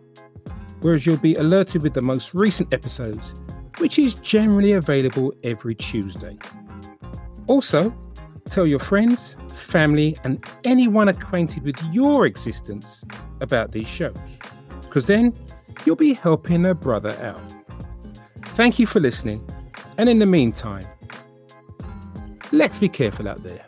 whereas 0.80 1.06
you'll 1.06 1.16
be 1.16 1.34
alerted 1.36 1.82
with 1.82 1.94
the 1.94 2.02
most 2.02 2.34
recent 2.34 2.72
episodes, 2.72 3.34
which 3.78 3.98
is 3.98 4.14
generally 4.14 4.72
available 4.72 5.32
every 5.44 5.74
Tuesday. 5.74 6.36
Also, 7.46 7.94
tell 8.46 8.66
your 8.66 8.78
friends, 8.78 9.36
family, 9.54 10.16
and 10.24 10.44
anyone 10.64 11.08
acquainted 11.08 11.64
with 11.64 11.76
your 11.92 12.26
existence 12.26 13.04
about 13.40 13.72
these 13.72 13.88
shows, 13.88 14.16
because 14.82 15.06
then 15.06 15.36
you'll 15.84 15.96
be 15.96 16.14
helping 16.14 16.66
a 16.66 16.74
brother 16.74 17.16
out. 17.22 17.40
Thank 18.54 18.78
you 18.78 18.86
for 18.86 19.00
listening, 19.00 19.44
and 19.98 20.08
in 20.08 20.18
the 20.18 20.26
meantime, 20.26 20.84
let's 22.52 22.78
be 22.78 22.88
careful 22.88 23.28
out 23.28 23.42
there. 23.42 23.64